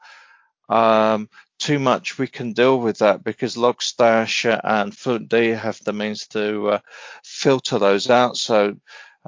[0.71, 6.27] Um, too much we can deal with that because Logstash and Fluentd have the means
[6.29, 6.79] to uh,
[7.25, 8.37] filter those out.
[8.37, 8.77] So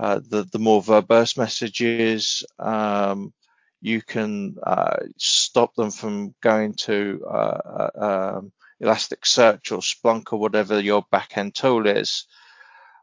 [0.00, 3.34] uh, the the more verbose messages, um,
[3.82, 10.38] you can uh, stop them from going to uh, uh, um, Elasticsearch or Splunk or
[10.38, 12.24] whatever your backend tool is.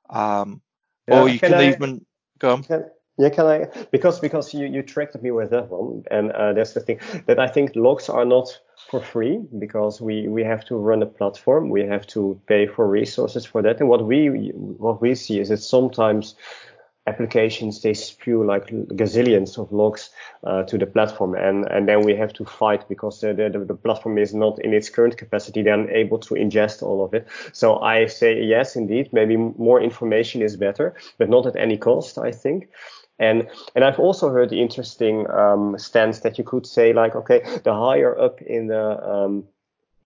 [0.10, 0.62] Um,
[1.08, 2.06] yeah, or you can, can I, even
[2.40, 2.64] go on.
[2.64, 2.86] Can,
[3.20, 3.68] yeah, can I?
[3.92, 7.40] Because because you you tracked me with that one, and uh, that's the thing that
[7.40, 11.70] I think logs are not for free because we we have to run a platform,
[11.70, 15.50] we have to pay for resources for that, and what we what we see is
[15.50, 16.36] that sometimes
[17.08, 20.10] applications they spew like gazillions of logs
[20.44, 21.36] uh, to the platform.
[21.36, 24.74] And and then we have to fight because the, the, the platform is not in
[24.74, 27.28] its current capacity then able to ingest all of it.
[27.54, 29.12] So i say yes indeed.
[29.14, 32.70] Maybe more information is better but not at any cost i think.
[33.20, 37.42] And and I've also heard the interesting um, stance that you could say like, okay,
[37.64, 39.46] the higher up in the um,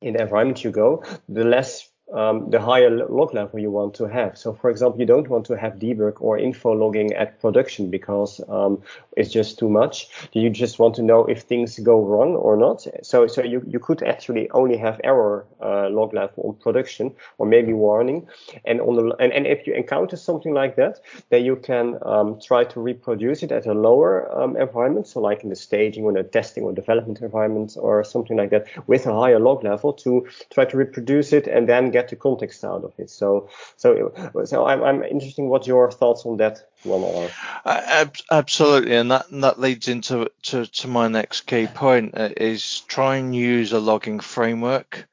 [0.02, 4.06] in the environment you go, the less um, the higher log level you want to
[4.06, 4.38] have.
[4.38, 8.42] So, for example, you don't want to have debug or info logging at production because
[8.50, 8.82] um,
[9.18, 10.10] it's just too much.
[10.34, 12.86] You just want to know if things go wrong or not.
[13.04, 17.46] So, so you, you could actually only have error uh, log level on production or
[17.46, 18.28] maybe warning.
[18.66, 22.40] And on the and, and if you encounter something like that, then you can um,
[22.40, 25.08] try to reproduce it at a lower um, environment.
[25.08, 28.68] So, like in the staging or the testing or development environment or something like that,
[28.88, 32.16] with a higher log level to try to reproduce it and then get get the
[32.16, 33.10] context out of it.
[33.10, 34.14] So, so,
[34.46, 37.30] so I'm, I'm interested in what your thoughts on that one are.
[37.66, 42.30] Uh, absolutely, and that and that leads into to, to my next key point uh,
[42.38, 45.08] is try and use a logging framework.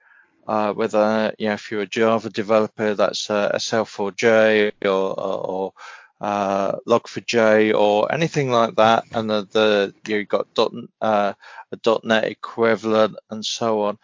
[0.47, 5.73] Uh, whether you know if you're a Java developer, that's a, a SLF4J or, or
[6.21, 10.73] uh, Log4j or anything like that, and the, the you've got dot,
[11.03, 11.35] uh,
[11.71, 13.99] a .NET equivalent and so on.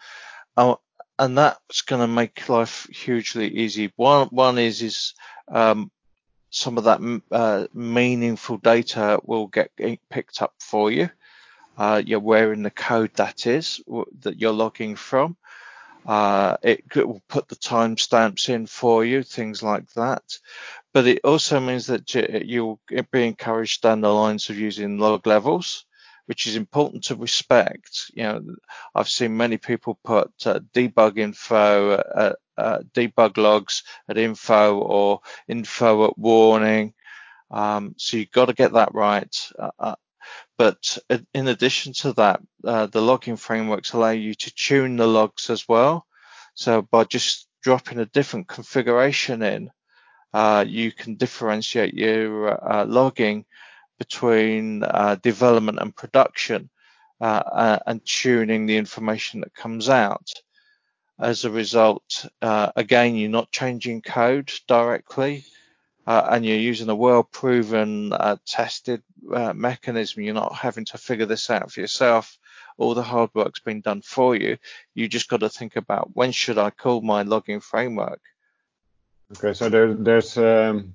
[1.17, 3.91] And that's going to make life hugely easy.
[3.95, 5.13] One one is is
[5.47, 5.89] um,
[6.49, 9.71] some of that uh, meaningful data will get
[10.09, 11.09] picked up for you.
[11.77, 13.81] Uh, you're in the code that is
[14.21, 15.37] that you're logging from.
[16.05, 20.39] Uh, it will put the timestamps in for you, things like that.
[20.93, 22.13] But it also means that
[22.45, 22.79] you'll
[23.11, 25.85] be encouraged down the lines of using log levels
[26.25, 28.11] which is important to respect.
[28.13, 28.55] You know,
[28.93, 35.21] I've seen many people put uh, debug info, uh, uh, debug logs at info or
[35.47, 36.93] info at warning.
[37.51, 39.35] Um, so you've got to get that right.
[39.57, 39.95] Uh, uh,
[40.57, 40.97] but
[41.33, 45.67] in addition to that, uh, the logging frameworks allow you to tune the logs as
[45.67, 46.07] well.
[46.55, 49.69] So by just dropping a different configuration in,
[50.67, 53.45] you can differentiate your logging
[53.97, 56.69] between uh, development and production
[57.21, 60.29] uh, uh, and tuning the information that comes out.
[61.17, 65.45] As a result, uh, again, you're not changing code directly.
[66.07, 68.13] Uh, and you're using a well-proven,
[68.45, 69.01] tested
[69.55, 70.21] mechanism.
[70.21, 72.37] You're not having to figure this out for yourself.
[72.77, 74.59] All the hard work's been done for you.
[74.93, 78.21] You just got to think about when should I call my logging framework.
[79.35, 80.93] Okay, so there, there's um,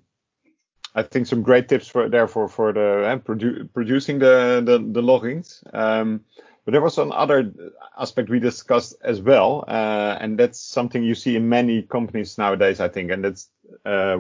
[0.94, 5.02] I think some great tips for there for the uh, produ- producing the the, the
[5.02, 5.62] loggings.
[5.72, 6.24] Um,
[6.64, 7.52] but there was another
[7.98, 12.80] aspect we discussed as well, uh, and that's something you see in many companies nowadays,
[12.80, 13.48] I think, and that's
[13.86, 14.18] uh,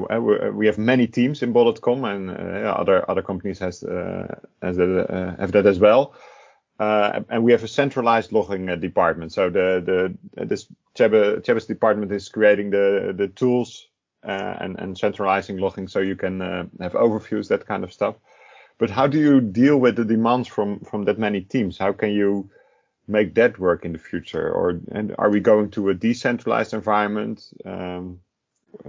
[0.52, 5.06] we have many teams in Bol.com, and uh, other other companies has uh, has that,
[5.10, 6.14] uh, have that as well.
[6.78, 9.32] and we have a centralized logging department.
[9.32, 13.89] So the the this Tjebbe's department is creating the the tools
[14.22, 18.16] and, and centralizing logging so you can uh, have overviews, that kind of stuff.
[18.78, 21.76] But how do you deal with the demands from, from that many teams?
[21.78, 22.50] How can you
[23.06, 24.50] make that work in the future?
[24.50, 27.42] Or and are we going to a decentralized environment?
[27.64, 28.20] Um,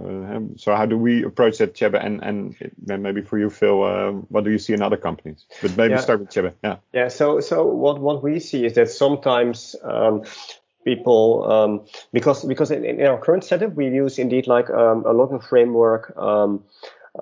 [0.00, 2.02] uh, so how do we approach that, Tjebbe?
[2.02, 5.44] And and then maybe for you, Phil, uh, what do you see in other companies?
[5.60, 6.00] But maybe yeah.
[6.00, 6.54] start with Tjebbe.
[6.62, 6.76] Yeah.
[6.92, 7.08] Yeah.
[7.08, 10.22] So so what what we see is that sometimes um,
[10.84, 15.12] people um, because because in, in, our current setup we use indeed like um, a
[15.12, 16.62] logging framework um,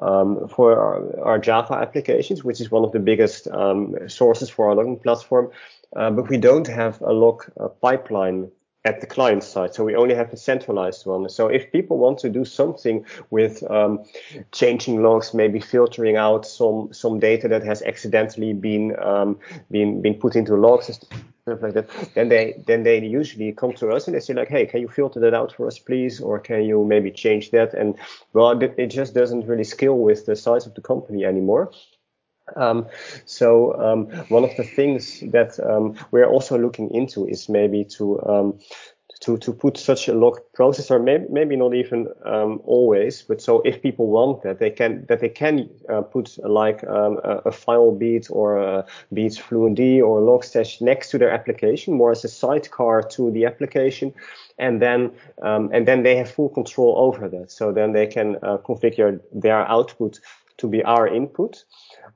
[0.01, 4.69] um, for our, our, Java applications, which is one of the biggest um, sources for
[4.69, 5.51] our logging platform.
[5.97, 8.49] Uh, but we don't have a log uh, pipeline
[8.85, 9.75] at the client side.
[9.75, 11.29] So we only have a centralized one.
[11.29, 14.05] So if people want to do something with um,
[14.53, 19.39] changing logs, maybe filtering out some some data that has accidentally been um,
[19.71, 20.99] been been put into logs
[21.43, 24.49] stuff like that, then they then they usually come to us and they say like,
[24.49, 27.75] hey, can you filter that out for us, please, or can you maybe change that?
[27.75, 27.97] And
[28.33, 31.71] well, it just doesn't really scale with the size of the company anymore.
[32.57, 32.87] Um,
[33.27, 38.21] so um, one of the things that um, we're also looking into is maybe to
[38.27, 38.59] um,
[39.21, 43.61] to to put such a log processor, maybe, maybe not even um, always, but so
[43.63, 47.37] if people want that, they can that they can uh, put uh, like um, a,
[47.45, 52.29] a, Filebeat or a Beats Fluentd or Logstash next to their application, more as a
[52.29, 54.15] sidecar to the application,
[54.59, 55.11] and then
[55.43, 57.51] um, and then they have full control over that.
[57.51, 60.19] So then they can uh, configure their output
[60.59, 61.65] to be our input.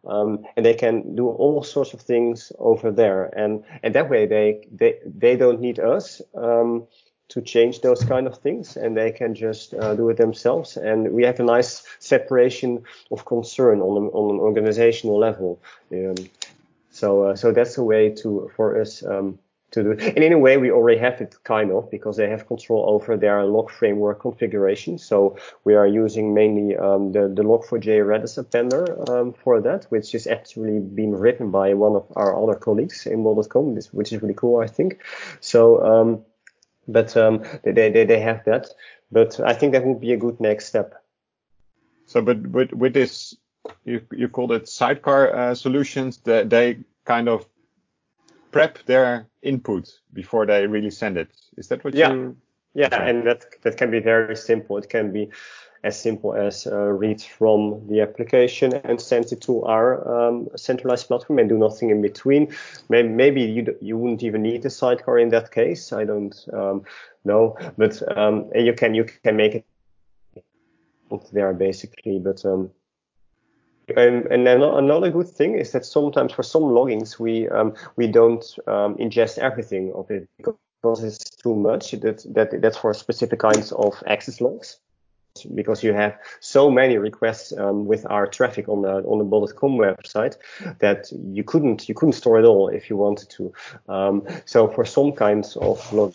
[0.07, 3.24] Um, and they can do all sorts of things over there.
[3.37, 6.87] And, and that way they, they, they don't need us, um,
[7.28, 10.76] to change those kind of things and they can just uh, do it themselves.
[10.76, 15.61] And we have a nice separation of concern on, an, on an organizational level.
[15.91, 16.14] Um,
[16.91, 19.39] so, uh, so that's a way to, for us, um,
[19.74, 19.90] to do.
[19.92, 23.16] And in a way, we already have it kind of because they have control over
[23.16, 24.98] their log framework configuration.
[24.98, 30.12] So we are using mainly um, the, the log4j Redis appender um, for that, which
[30.12, 34.34] has actually been written by one of our other colleagues in Bol.com, which is really
[34.34, 35.00] cool, I think.
[35.40, 36.24] So, um,
[36.88, 38.68] but um, they, they, they have that.
[39.10, 40.94] But I think that would be a good next step.
[42.06, 43.36] So, but with, with this,
[43.84, 47.46] you, you called it sidecar uh, solutions, that they kind of
[48.55, 51.28] prep their input before they really send it.
[51.57, 52.12] Is that what yeah.
[52.12, 52.36] you?
[52.74, 53.11] Yeah, okay.
[53.11, 54.78] and that that can be very simple.
[54.78, 55.30] It can be
[55.82, 61.09] as simple as uh, read from the application and send it to our um, centralized
[61.09, 62.55] platform and do nothing in between.
[62.88, 65.92] Maybe, maybe you you wouldn't even need a sidecar in that case.
[65.92, 66.82] I don't um,
[67.24, 69.64] know, but um, you can you can make it
[71.32, 72.18] there basically.
[72.18, 72.70] But um,
[73.97, 78.45] and, and another good thing is that sometimes for some loggings we um, we don't
[78.66, 81.93] um, ingest everything of it because it's too much.
[81.93, 84.78] That, that that's for specific kinds of access logs
[85.55, 89.72] because you have so many requests um, with our traffic on the on the Bol.com
[89.72, 90.37] website
[90.78, 93.53] that you couldn't you couldn't store it all if you wanted to.
[93.89, 96.14] Um, so for some kinds of log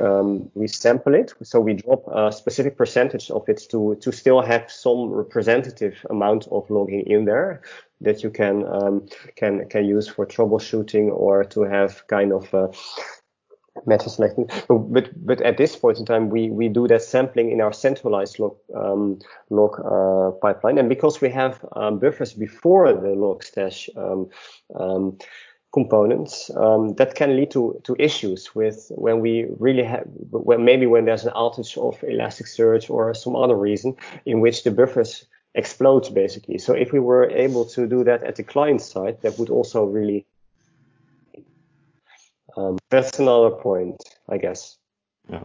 [0.00, 4.40] um, we sample it, so we drop a specific percentage of it to to still
[4.40, 7.62] have some representative amount of logging in there
[8.00, 9.06] that you can um,
[9.36, 12.68] can can use for troubleshooting or to have kind of uh,
[13.86, 14.48] meta selecting.
[14.68, 18.38] But but at this point in time, we we do that sampling in our centralized
[18.38, 19.18] log um,
[19.50, 23.88] log uh, pipeline, and because we have um, buffers before the Logstash.
[23.96, 24.30] Um,
[24.74, 25.18] um
[25.76, 30.86] components um, that can lead to, to issues with when we really have when maybe
[30.86, 36.08] when there's an outage of Elasticsearch or some other reason in which the buffers explodes
[36.08, 36.56] basically.
[36.56, 39.84] So if we were able to do that at the client side, that would also
[39.84, 40.24] really
[42.56, 44.78] um, that's another point, I guess.
[45.28, 45.44] Yeah.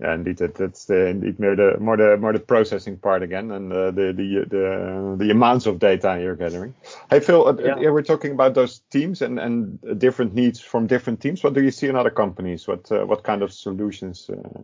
[0.00, 3.50] Yeah, indeed, that, that's the indeed more the more the more the processing part again,
[3.50, 6.74] and uh, the the the the amounts of data you're gathering.
[7.08, 7.88] Hey Phil, uh, yeah.
[7.88, 11.42] we're talking about those teams and and different needs from different teams.
[11.42, 12.68] What do you see in other companies?
[12.68, 14.28] What uh, what kind of solutions?
[14.28, 14.60] Uh?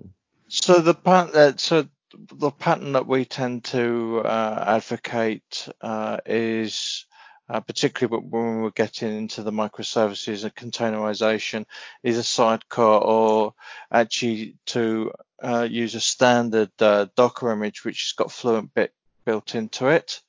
[0.48, 7.06] So the pattern, so the pattern that we tend to uh, advocate uh, is
[7.52, 11.66] uh, particularly when we're getting into the microservices and containerization,
[12.02, 13.52] is a sidecar or
[13.90, 18.94] actually to uh, use a standard uh, Docker image which has got Fluent Bit
[19.26, 20.22] built into it.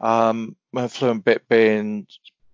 [0.00, 0.56] Um,
[0.88, 2.08] Fluent Bit being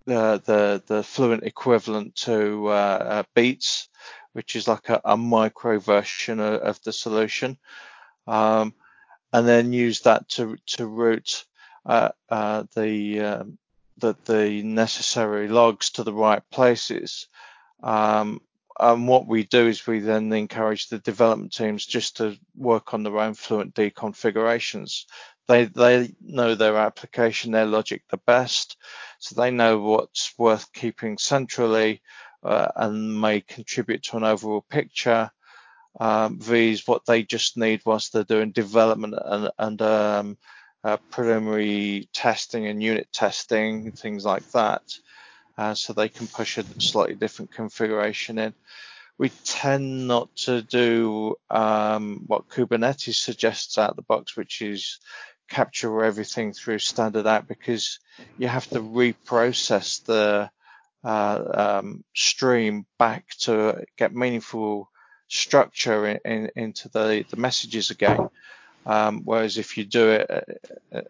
[0.05, 3.89] the, the, the Fluent equivalent to uh, uh, Beats,
[4.35, 7.57] which is like a, a micro version of, of the solution.
[8.27, 8.75] Um,
[9.33, 11.47] and then use that to to route
[11.87, 13.59] uh, uh, the um,
[13.99, 17.29] the, the necessary logs to the right places.
[17.83, 18.41] Um,
[18.81, 23.03] and what we do is we then encourage the development teams just to work on
[23.03, 25.07] their own FluentD configurations.
[25.49, 28.77] They they know their application, their logic the best,
[29.19, 32.03] so they know what's worth keeping centrally
[32.45, 35.31] uh, and may contribute to an overall picture.
[35.99, 40.39] Um, V's what they just need whilst they're doing development and, and um,
[40.89, 44.83] uh, preliminary testing and unit testing, things like that.
[45.57, 48.55] Uh, so they can push a slightly different configuration in.
[49.19, 55.01] We tend not to do um, what Kubernetes suggests out of the box, which is
[55.49, 57.99] capture everything through standard out because
[58.39, 60.51] you have to reprocess the
[61.05, 64.89] uh, um, stream back to get meaningful
[65.27, 68.29] structure in, in, into the, the messages again.
[68.89, 70.61] Um, whereas if you do it
[70.93, 71.03] uh,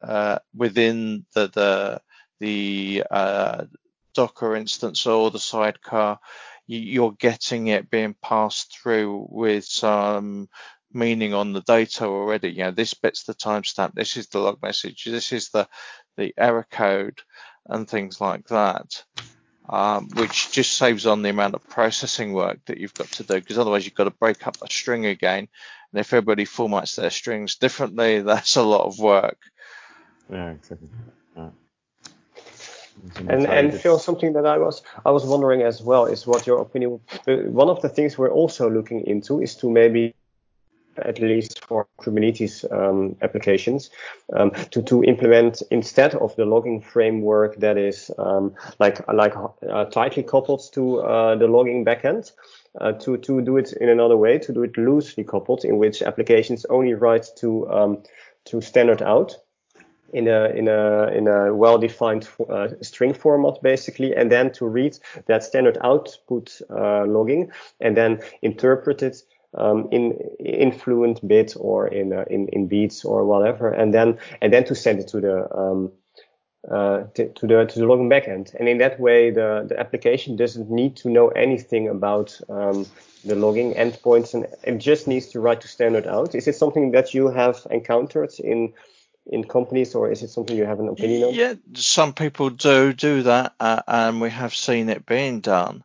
[0.00, 2.00] uh, within the the,
[2.38, 3.64] the uh,
[4.14, 6.20] Docker instance or the sidecar,
[6.68, 10.48] you're getting it being passed through with some
[10.92, 12.50] meaning on the data already.
[12.50, 15.68] You know, this bit's the timestamp, this is the log message, this is the
[16.16, 17.20] the error code
[17.66, 19.04] and things like that,
[19.68, 23.34] um, which just saves on the amount of processing work that you've got to do
[23.34, 25.48] because otherwise you've got to break up a string again.
[25.96, 29.38] And if everybody formats their strings differently, that's a lot of work.
[30.30, 30.88] Yeah, exactly.
[31.34, 31.48] Yeah.
[33.28, 36.60] And and Phil, something that I was I was wondering as well is what your
[36.60, 37.00] opinion.
[37.26, 40.14] One of the things we're also looking into is to maybe
[40.98, 43.90] at least for Kubernetes um, applications,
[44.34, 49.34] um, to, to implement instead of the logging framework that is um, like like
[49.70, 52.32] uh, tightly coupled to uh, the logging backend,
[52.80, 56.02] uh, to to do it in another way, to do it loosely coupled, in which
[56.02, 58.02] applications only write to um,
[58.46, 59.36] to standard out
[60.12, 64.98] in a in a in a well-defined uh, string format basically, and then to read
[65.26, 67.50] that standard output uh, logging
[67.80, 69.22] and then interpret it
[69.54, 74.18] um, in in fluent bit or in uh, in in beats or whatever, and then
[74.40, 75.92] and then to send it to the um,
[76.70, 78.54] uh, to, to, the to the logging backend.
[78.54, 82.86] And in that way, the the application doesn't need to know anything about um,
[83.24, 86.34] the logging endpoints, and it just needs to write to standard out.
[86.34, 88.72] Is it something that you have encountered in
[89.26, 91.34] in companies, or is it something you have an opinion on?
[91.34, 95.82] Yeah, some people do do that, uh, and we have seen it being done.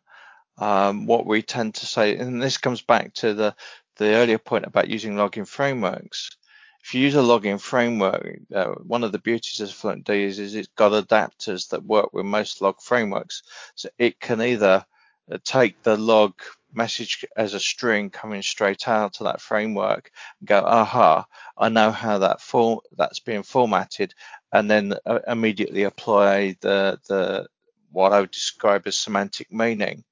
[0.57, 3.55] Um, what we tend to say, and this comes back to the,
[3.97, 6.37] the earlier point about using logging frameworks.
[6.83, 10.55] If you use a logging framework, uh, one of the beauties of FluentD is, is
[10.55, 13.43] it's got adapters that work with most log frameworks.
[13.75, 14.85] So it can either
[15.31, 16.33] uh, take the log
[16.73, 21.25] message as a string coming straight out to that framework and go, aha,
[21.57, 24.13] I know how that form that's being formatted,
[24.51, 27.47] and then uh, immediately apply the the
[27.91, 30.03] what I would describe as semantic meaning.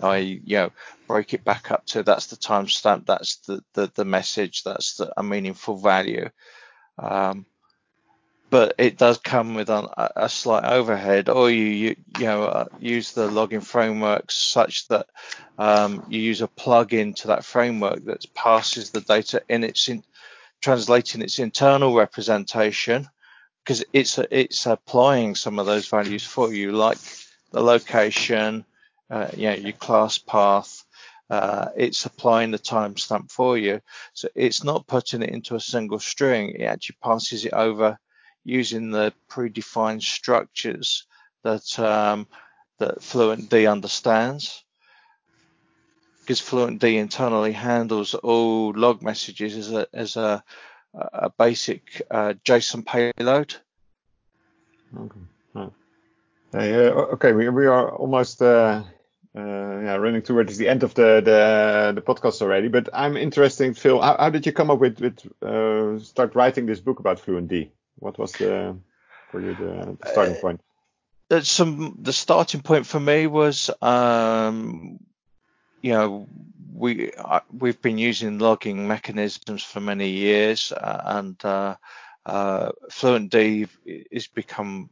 [0.00, 0.72] I you know
[1.06, 5.12] break it back up to that's the timestamp, that's the, the the message, that's the,
[5.16, 6.28] a meaningful value.
[6.98, 7.46] Um,
[8.48, 12.66] but it does come with a, a slight overhead, or you you, you know uh,
[12.78, 15.06] use the logging frameworks such that
[15.58, 20.04] um, you use a plug-in to that framework that passes the data in its in,
[20.60, 23.08] translating its internal representation
[23.64, 26.98] because it's it's applying some of those values for you, like
[27.50, 28.64] the location,
[29.10, 30.84] uh, your class path.
[31.28, 33.80] Uh, it's applying the timestamp for you.
[34.14, 36.50] So it's not putting it into a single string.
[36.50, 37.98] It actually passes it over
[38.44, 41.06] using the predefined structures
[41.42, 42.28] that um,
[42.78, 44.62] that FluentD understands.
[46.20, 50.42] Because FluentD internally handles all log messages as a as a,
[50.94, 53.56] a basic uh, JSON payload.
[54.96, 55.20] Okay.
[56.54, 58.82] Uh, okay, we, we are almost uh,
[59.36, 62.68] uh, yeah, running towards the end of the, the, the podcast already.
[62.68, 64.00] But I'm interested, Phil.
[64.00, 67.70] How, how did you come up with with uh, start writing this book about FluentD?
[67.98, 68.76] What was the
[69.30, 70.60] for you the, the starting point?
[71.30, 74.98] Uh, some the starting point for me was, um,
[75.82, 76.28] you know,
[76.72, 81.76] we uh, we've been using logging mechanisms for many years, uh, and uh,
[82.24, 83.68] uh, FluentD
[84.12, 84.88] has become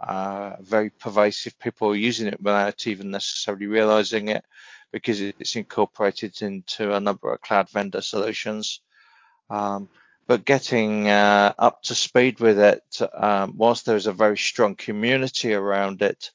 [0.00, 1.58] uh, very pervasive.
[1.58, 4.44] People are using it without even necessarily realizing it
[4.92, 8.80] because it's incorporated into a number of cloud vendor solutions.
[9.48, 9.88] Um,
[10.26, 15.54] but getting uh, up to speed with it, um, whilst there's a very strong community
[15.54, 16.30] around it,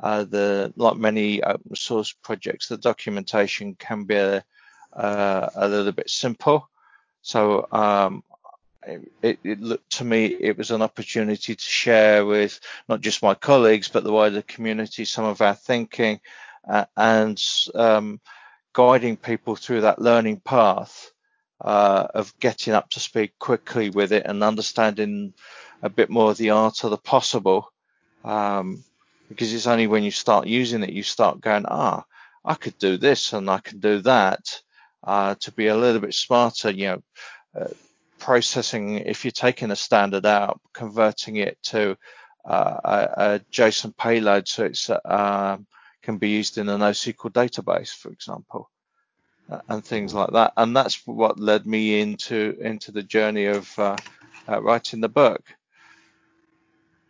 [0.00, 4.44] uh, the like many open source projects, the documentation can be a,
[4.92, 6.68] uh, a little bit simple.
[7.22, 8.22] So um,
[8.86, 13.34] it, it, looked to me it was an opportunity to share with not just my
[13.34, 16.20] colleagues but the wider community some of our thinking
[16.68, 17.42] uh, and
[17.74, 18.20] um,
[18.72, 21.10] guiding people through that learning path
[21.60, 25.34] uh, of getting up to speed quickly with it and understanding
[25.82, 27.72] a bit more of the art of the possible
[28.24, 28.84] um,
[29.28, 32.04] because it's only when you start using it you start going ah
[32.44, 34.62] I could do this and I can do that
[35.04, 37.02] uh, to be a little bit smarter you know
[37.60, 37.68] uh,
[38.18, 41.96] processing, if you're taking a standard out, converting it to
[42.44, 45.66] uh, a, a, JSON payload so it um,
[46.02, 48.70] can be used in a NoSQL database, for example,
[49.68, 50.52] and things like that.
[50.56, 53.96] And that's what led me into into the journey of uh,
[54.48, 55.42] uh, writing the book.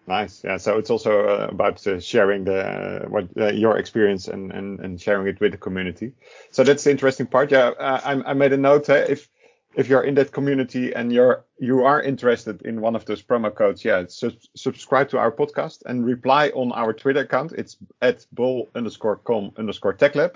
[0.08, 0.42] Nice.
[0.42, 0.56] Yeah.
[0.56, 5.00] So it's also uh, about uh, sharing the what uh, your experience and, and and
[5.00, 6.12] sharing it with the community.
[6.50, 7.52] So that's the interesting part.
[7.52, 7.72] Yeah.
[7.78, 8.88] I, I made a note.
[8.88, 9.28] if
[9.78, 13.54] if you're in that community and you're you are interested in one of those promo
[13.54, 14.04] codes, yeah,
[14.56, 17.52] subscribe to our podcast and reply on our Twitter account.
[17.52, 20.34] It's at bol underscore com underscore techlab.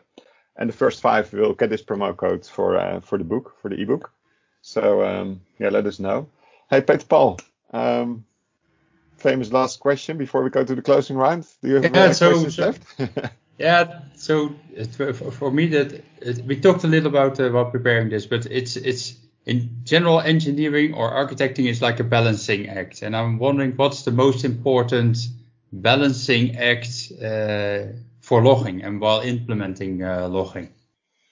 [0.57, 3.68] And the first five will get this promo code for uh, for the book, for
[3.68, 4.12] the ebook.
[4.62, 6.28] So um, yeah, let us know.
[6.70, 7.38] Hey, Peter Paul,
[7.72, 8.24] um,
[9.16, 11.47] famous last question before we go to the closing round?
[11.62, 13.32] Do you have Yeah, uh, so- questions so- left?
[13.59, 14.55] Yeah, so
[14.97, 18.47] for, for me that it, we talked a little about uh, while preparing this, but
[18.47, 19.14] it's it's
[19.47, 24.12] in general engineering or architecting is like a balancing act, and I'm wondering what's the
[24.12, 25.18] most important
[25.72, 27.86] balancing act uh,
[28.20, 30.68] for logging and while implementing uh, logging.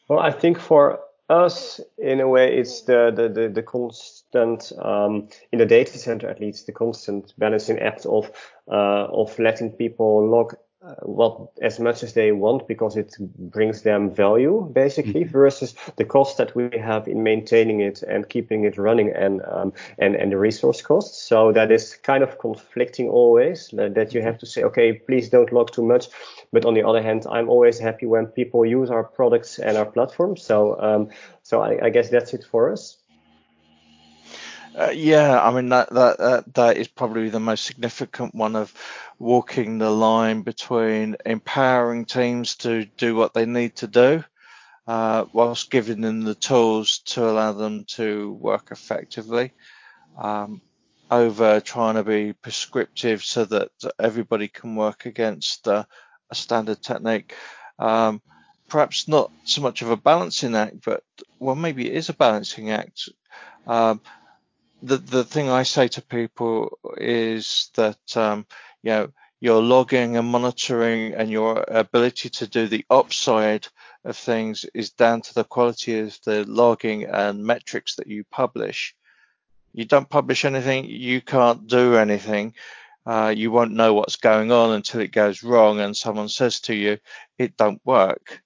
[0.08, 5.28] Well, I think for us, in a way, it's the the the, the constant um,
[5.52, 8.30] in the data center at least the constant balancing act of
[8.68, 10.54] uh, of letting people log
[11.02, 16.36] what as much as they want because it brings them value basically versus the cost
[16.38, 20.38] that we have in maintaining it and keeping it running and um, and and the
[20.38, 21.22] resource costs.
[21.22, 25.28] So that is kind of conflicting always that, that you have to say okay please
[25.28, 26.08] don't log too much.
[26.52, 29.86] But on the other hand i'm always happy when people use our products and our
[29.86, 30.36] platform.
[30.36, 31.08] So um,
[31.42, 32.99] so I, I guess that's it for us
[34.80, 38.72] Uh, yeah, I mean that, that that is probably the most significant one of
[39.18, 44.24] walking the line between empowering teams to do what they need to do,
[44.86, 49.52] uh, whilst giving them the tools to allow them to work effectively,
[50.16, 50.62] um,
[51.10, 53.68] over trying to be prescriptive so that
[53.98, 55.84] everybody can work against uh,
[56.30, 57.34] a standard technique.
[57.78, 58.22] Um,
[58.66, 61.02] perhaps not so much of a balancing act, but
[61.38, 63.10] well, maybe it is a balancing act.
[63.66, 64.00] Um,
[64.82, 68.46] the the thing I say to people is that um,
[68.82, 73.66] you know your logging and monitoring and your ability to do the upside
[74.04, 78.94] of things is down to the quality of the logging and metrics that you publish.
[79.72, 82.54] You don't publish anything, you can't do anything.
[83.06, 86.74] Uh, you won't know what's going on until it goes wrong and someone says to
[86.74, 86.98] you,
[87.38, 88.42] "It don't work."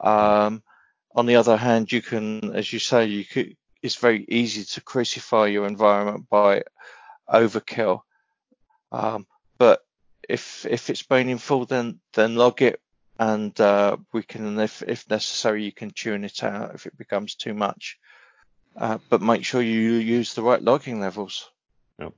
[0.00, 0.62] Um,
[1.14, 4.80] on the other hand, you can, as you say, you could it's very easy to
[4.80, 6.62] crucify your environment by
[7.28, 8.02] overkill.
[8.92, 9.26] Um,
[9.58, 9.80] but
[10.28, 12.80] if if it's meaningful, then then log it,
[13.18, 17.34] and uh, we can, if if necessary, you can tune it out if it becomes
[17.34, 17.98] too much.
[18.76, 21.50] Uh, but make sure you use the right logging levels.
[21.98, 22.08] Yeah.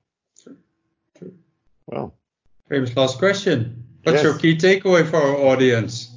[1.87, 2.15] Well,
[2.69, 3.85] Famous last question.
[4.05, 4.25] What's Yes.
[4.25, 6.14] your key takeaway for our audience?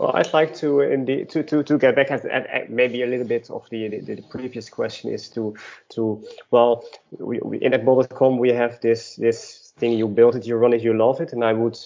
[0.00, 3.26] Well, I'd like to to, to, to get back at, at, at maybe a little
[3.26, 5.54] bit of the, the, the previous question is to
[5.90, 6.84] to well
[7.18, 10.72] we, we, in at Bol.com we have this this thing you build it you run
[10.72, 11.34] it you love it.
[11.34, 11.78] And I would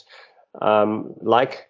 [0.62, 1.68] um, like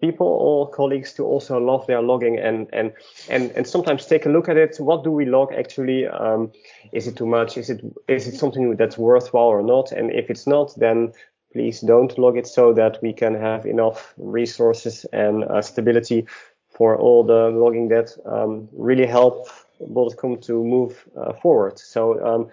[0.00, 2.92] people or colleagues to also love their logging and and
[3.28, 4.76] and and sometimes take a look at it.
[4.80, 6.08] What do we log actually?
[6.08, 6.50] Um,
[6.90, 7.56] is it too much?
[7.56, 9.92] Is it is it something that's worthwhile or not?
[9.92, 11.12] And if it's not then
[11.54, 16.26] please don't log it so that we can have enough resources and uh, stability
[16.68, 19.48] for all the logging that um, really help
[19.80, 21.78] Bol.com to move uh, forward.
[21.78, 22.50] So um,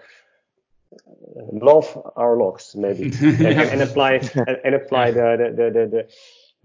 [1.52, 5.86] love our logs maybe and, and, and apply and, and apply the the the the,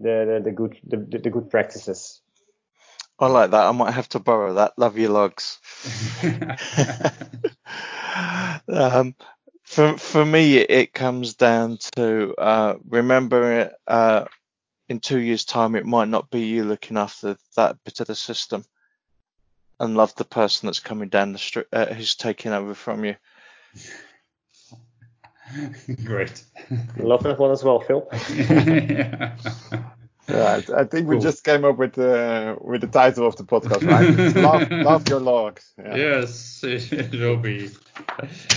[0.00, 2.22] the, the good the, the the good practices.
[3.20, 3.66] I like that.
[3.66, 4.78] I might have to borrow that.
[4.78, 5.58] Love your logs.
[8.68, 9.16] um,
[9.68, 14.24] for for me, it comes down to uh, remember uh,
[14.88, 18.14] in two years' time, it might not be you looking after that bit of the
[18.14, 18.64] system,
[19.78, 23.14] and love the person that's coming down the street uh, who's taking over from you.
[26.04, 26.42] Great.
[26.96, 28.08] Love that one as well, Phil.
[28.30, 29.36] yeah.
[30.30, 33.44] yeah, I, I think we just came up with uh, with the title of the
[33.44, 34.36] podcast, right?
[34.42, 35.74] Love, love your logs.
[35.78, 35.96] Yeah.
[35.96, 37.70] Yes, it will be.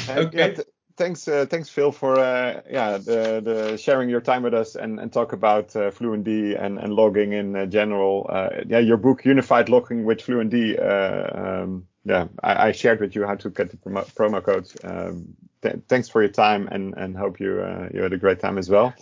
[0.09, 0.55] And, Okay.
[0.55, 0.67] th-
[1.01, 4.99] thanks, uh, thanks, Phil, for uh, yeah the, the sharing your time with us and,
[4.99, 8.27] and talk about uh, FluentD and, and logging in uh, general.
[8.29, 10.79] Uh, yeah, your book Unified Logging with FluentD.
[10.79, 14.67] Uh, um, yeah, I, I shared with you how to get the promo, promo code.
[14.83, 18.39] Um, th- thanks for your time and and hope you uh, you had a great
[18.39, 18.93] time as well.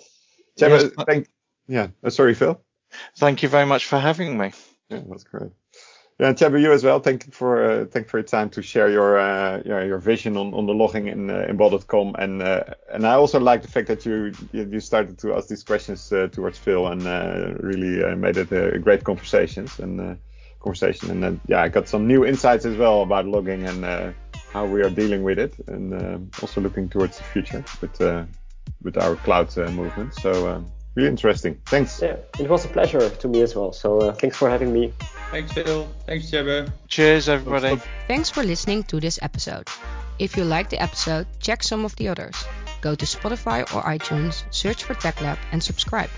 [0.55, 1.27] Yes, thank,
[1.67, 2.61] yeah, uh, sorry, Phil.
[3.17, 4.51] Thank you very much for having me.
[4.89, 5.51] Yeah, that's great.
[6.19, 6.99] Yeah, Tjebbe, you as well.
[6.99, 10.35] Thank you for uh, thank for your time to share your uh, your, your vision
[10.35, 11.47] on, on the logging in uh,
[12.19, 15.63] and uh, and I also like the fact that you you started to ask these
[15.63, 20.19] questions uh, towards Phil and uh, really uh, made it a great conversations and
[20.59, 24.13] conversation and then yeah I got some new insights as well about logging and
[24.51, 28.01] how we are dealing with it and also looking towards the future with
[28.83, 30.15] with our cloud movement.
[30.15, 31.59] So um, really interesting.
[31.65, 32.01] Thanks.
[32.01, 33.71] Yeah, it was a pleasure to me as well.
[33.71, 34.93] So uh, thanks for having me.
[35.31, 35.87] Thanks, Phil.
[36.05, 36.71] Thanks, Tjebbe.
[36.87, 37.81] Cheers, everybody.
[38.07, 39.67] Thanks for listening to this episode.
[40.19, 42.35] If you like the episode, check some of the others.
[42.81, 46.09] Go to Spotify or iTunes, search for TechLab and subscribe.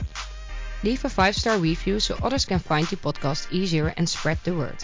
[0.84, 4.78] Leave a 5-star review so others can find the podcast easier and spread the word.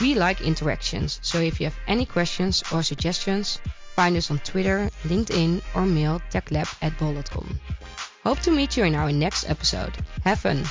[0.00, 3.60] We like interactions, so if you have any questions or suggestions,
[3.94, 7.60] find us on Twitter, LinkedIn, or mail techlab at bol.com.
[8.22, 9.96] Hope to meet you in our next episode.
[10.24, 10.62] Have fun!